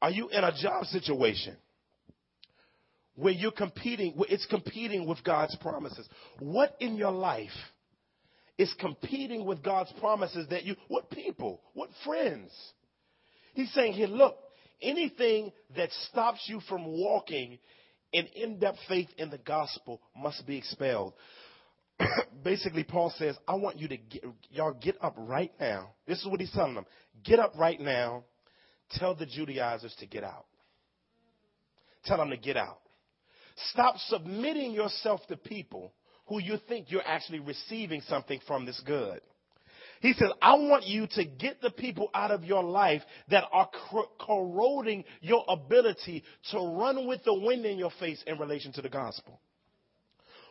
[0.00, 1.58] Are you in a job situation
[3.16, 6.08] where you're competing, where it's competing with God's promises?
[6.38, 7.50] What in your life
[8.58, 12.50] is competing with God's promises that you, what people, what friends?
[13.54, 14.36] He's saying here, look,
[14.80, 17.58] anything that stops you from walking
[18.12, 21.12] in in-depth faith in the gospel must be expelled.
[22.44, 25.90] basically, Paul says, I want you to get, y'all get up right now.
[26.06, 26.86] This is what he's telling them.
[27.24, 28.24] Get up right now.
[28.92, 30.46] Tell the Judaizers to get out.
[32.04, 32.78] Tell them to get out.
[33.70, 35.92] Stop submitting yourself to people
[36.26, 39.20] who you think you're actually receiving something from this good.
[40.00, 43.68] He says, I want you to get the people out of your life that are
[44.20, 48.90] corroding your ability to run with the wind in your face in relation to the
[48.90, 49.40] gospel.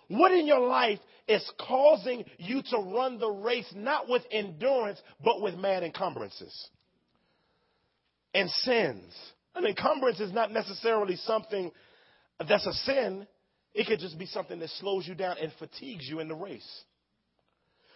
[0.08, 5.42] What in your life is causing you to run the race not with endurance, but
[5.42, 6.70] with mad encumbrances
[8.34, 9.14] and sins?
[9.56, 11.72] An encumbrance is not necessarily something
[12.48, 13.26] that's a sin.
[13.76, 16.84] It could just be something that slows you down and fatigues you in the race.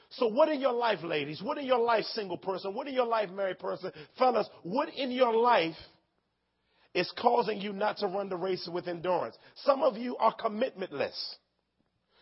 [0.09, 1.41] So, what in your life, ladies?
[1.41, 2.73] What in your life, single person?
[2.73, 3.91] What in your life, married person?
[4.17, 5.77] Fellas, what in your life
[6.93, 9.37] is causing you not to run the race with endurance?
[9.63, 11.15] Some of you are commitmentless.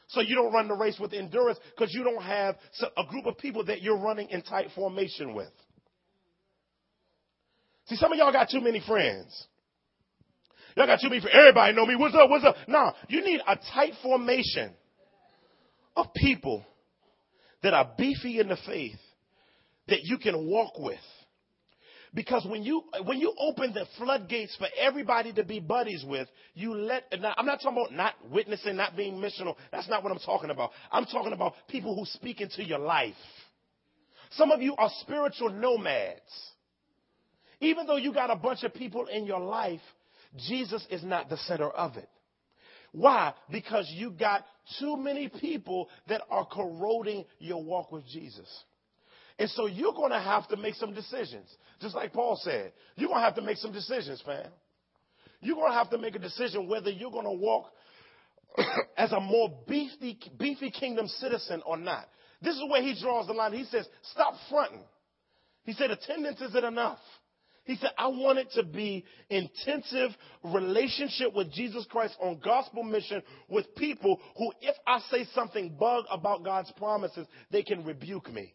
[0.09, 2.57] So you don't run the race with endurance because you don't have
[2.95, 5.51] a group of people that you're running in tight formation with.
[7.87, 9.47] See, some of y'all got too many friends.
[10.77, 11.35] Y'all got too many friends.
[11.35, 11.95] Everybody know me.
[11.95, 12.29] What's up?
[12.29, 12.55] What's up?
[12.67, 14.71] No, you need a tight formation
[15.95, 16.63] of people
[17.63, 18.99] that are beefy in the faith
[19.87, 20.99] that you can walk with.
[22.13, 26.75] Because when you when you open the floodgates for everybody to be buddies with, you
[26.75, 27.05] let.
[27.19, 29.55] Now, I'm not talking about not witnessing, not being missional.
[29.71, 30.69] That's not what I'm talking about.
[30.91, 33.15] I'm talking about people who speak into your life.
[34.33, 36.21] Some of you are spiritual nomads.
[37.61, 39.81] Even though you got a bunch of people in your life,
[40.37, 42.09] Jesus is not the center of it.
[42.91, 43.33] Why?
[43.51, 44.45] Because you got
[44.79, 48.47] too many people that are corroding your walk with Jesus.
[49.39, 51.47] And so you're going to have to make some decisions.
[51.79, 54.49] Just like Paul said, you're going to have to make some decisions, fam.
[55.41, 57.71] You're going to have to make a decision whether you're going to walk
[58.97, 62.07] as a more beefy, beefy kingdom citizen or not.
[62.41, 63.53] This is where he draws the line.
[63.53, 64.83] He says, stop fronting.
[65.63, 66.99] He said, attendance isn't enough.
[67.67, 70.11] He said, I want it to be intensive
[70.41, 76.05] relationship with Jesus Christ on gospel mission with people who, if I say something bug
[76.09, 78.53] about God's promises, they can rebuke me.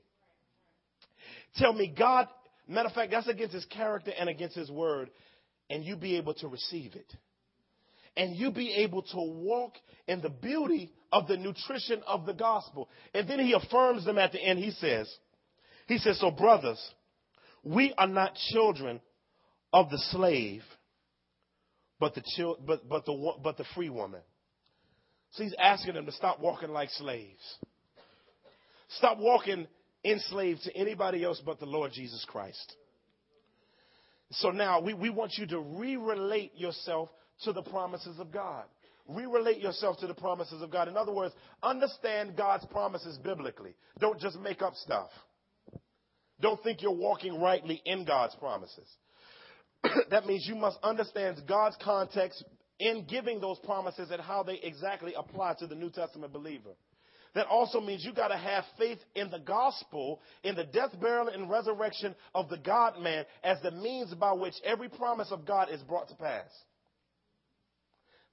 [1.56, 2.26] Tell me, God,
[2.66, 5.10] matter of fact, that's against his character and against his word,
[5.68, 7.12] and you be able to receive it.
[8.16, 9.74] And you be able to walk
[10.08, 12.88] in the beauty of the nutrition of the gospel.
[13.12, 14.58] And then he affirms them at the end.
[14.58, 15.14] He says,
[15.86, 16.80] he says, so brothers,
[17.64, 19.00] we are not children
[19.72, 20.62] of the slave,
[22.00, 24.20] but the, chil- but, but the, but the free woman.
[25.32, 27.40] So he's asking them to stop walking like slaves.
[28.88, 29.66] Stop walking
[30.04, 32.76] enslaved to anybody else but the Lord Jesus Christ.
[34.32, 37.10] So now we, we want you to re relate yourself
[37.44, 38.64] to the promises of God.
[39.08, 40.88] Re relate yourself to the promises of God.
[40.88, 43.74] In other words, understand God's promises biblically.
[43.98, 45.10] Don't just make up stuff.
[46.42, 48.86] Don't think you're walking rightly in God's promises.
[50.10, 52.44] that means you must understand God's context
[52.80, 56.70] in giving those promises and how they exactly apply to the New Testament believer.
[57.34, 61.28] That also means you got to have faith in the gospel, in the death, burial,
[61.28, 65.70] and resurrection of the God man as the means by which every promise of God
[65.70, 66.50] is brought to pass.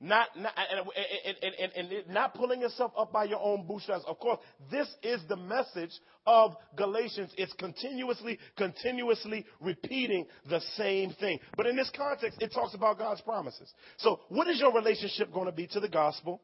[0.01, 4.05] Not, not and, and, and, and, not pulling yourself up by your own bootstraps.
[4.07, 4.39] Of course,
[4.71, 5.91] this is the message
[6.25, 7.31] of Galatians.
[7.37, 11.39] It's continuously, continuously repeating the same thing.
[11.57, 13.73] But in this context, it talks about God's promises.
[13.97, 16.41] So, what is your relationship going to be to the gospel?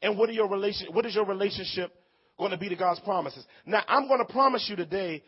[0.00, 1.92] And what, are your relation, what is your relationship
[2.38, 3.44] going to be to God's promises?
[3.66, 5.22] Now, I'm going to promise you today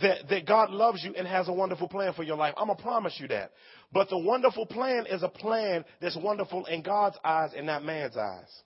[0.00, 2.54] that, that God loves you and has a wonderful plan for your life.
[2.56, 3.52] I'm going to promise you that.
[3.92, 8.16] But the wonderful plan is a plan that's wonderful in God's eyes and not man's
[8.16, 8.62] eyes.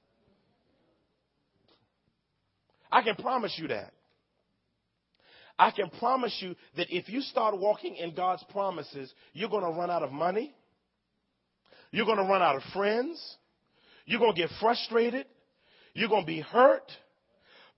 [2.90, 3.92] I can promise you that.
[5.58, 9.78] I can promise you that if you start walking in God's promises, you're going to
[9.78, 10.54] run out of money.
[11.90, 13.36] You're going to run out of friends.
[14.04, 15.26] You're going to get frustrated.
[15.94, 16.90] You're going to be hurt.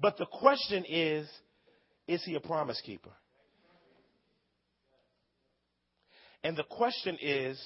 [0.01, 1.29] But the question is,
[2.09, 3.11] is he a promise keeper?
[6.45, 7.61] And the question is,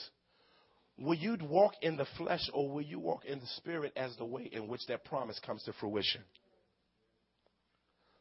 [0.96, 4.24] will you walk in the flesh or will you walk in the spirit as the
[4.24, 6.22] way in which that promise comes to fruition?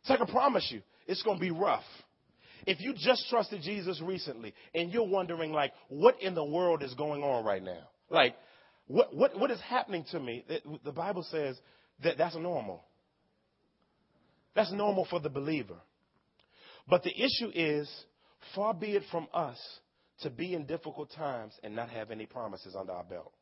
[0.03, 1.83] So I can promise you, it's going to be rough.
[2.65, 6.93] If you just trusted Jesus recently and you're wondering, like, what in the world is
[6.95, 7.83] going on right now?
[8.09, 8.35] Like,
[8.87, 10.43] what, what, what is happening to me?
[10.83, 11.55] The Bible says
[12.01, 12.83] that that's normal.
[14.55, 15.77] That's normal for the believer.
[16.89, 17.87] But the issue is,
[18.55, 19.59] far be it from us
[20.21, 23.33] to be in difficult times and not have any promises under our belt.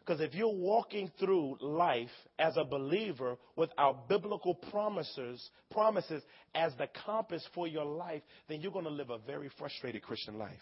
[0.00, 2.08] Because if you're walking through life
[2.38, 6.22] as a believer without biblical promises, promises
[6.54, 10.38] as the compass for your life, then you're going to live a very frustrated Christian
[10.38, 10.54] life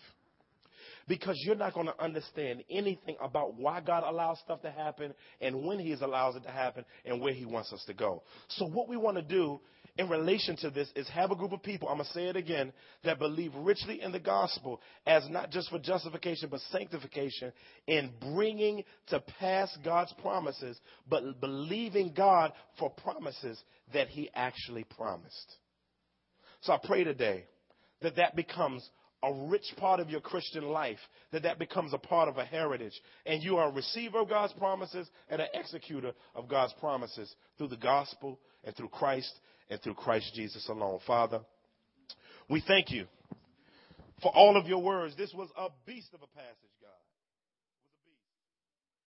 [1.08, 5.64] because you're not going to understand anything about why God allows stuff to happen and
[5.64, 8.22] when He allows it to happen and where He wants us to go.
[8.48, 9.60] So, what we want to do
[9.98, 12.36] in relation to this is have a group of people, I'm going to say it
[12.36, 12.72] again,
[13.04, 17.52] that believe richly in the gospel as not just for justification, but sanctification
[17.86, 20.78] in bringing to pass God's promises,
[21.08, 23.62] but believing God for promises
[23.94, 25.56] that He actually promised.
[26.60, 27.44] So I pray today
[28.02, 28.88] that that becomes
[29.22, 30.98] a rich part of your Christian life,
[31.32, 32.92] that that becomes a part of a heritage.
[33.24, 37.68] And you are a receiver of God's promises and an executor of God's promises through
[37.68, 39.32] the gospel and through Christ
[39.70, 41.00] and through Christ Jesus alone.
[41.06, 41.40] Father,
[42.48, 43.06] we thank you
[44.22, 45.16] for all of your words.
[45.16, 46.75] This was a beast of a passage.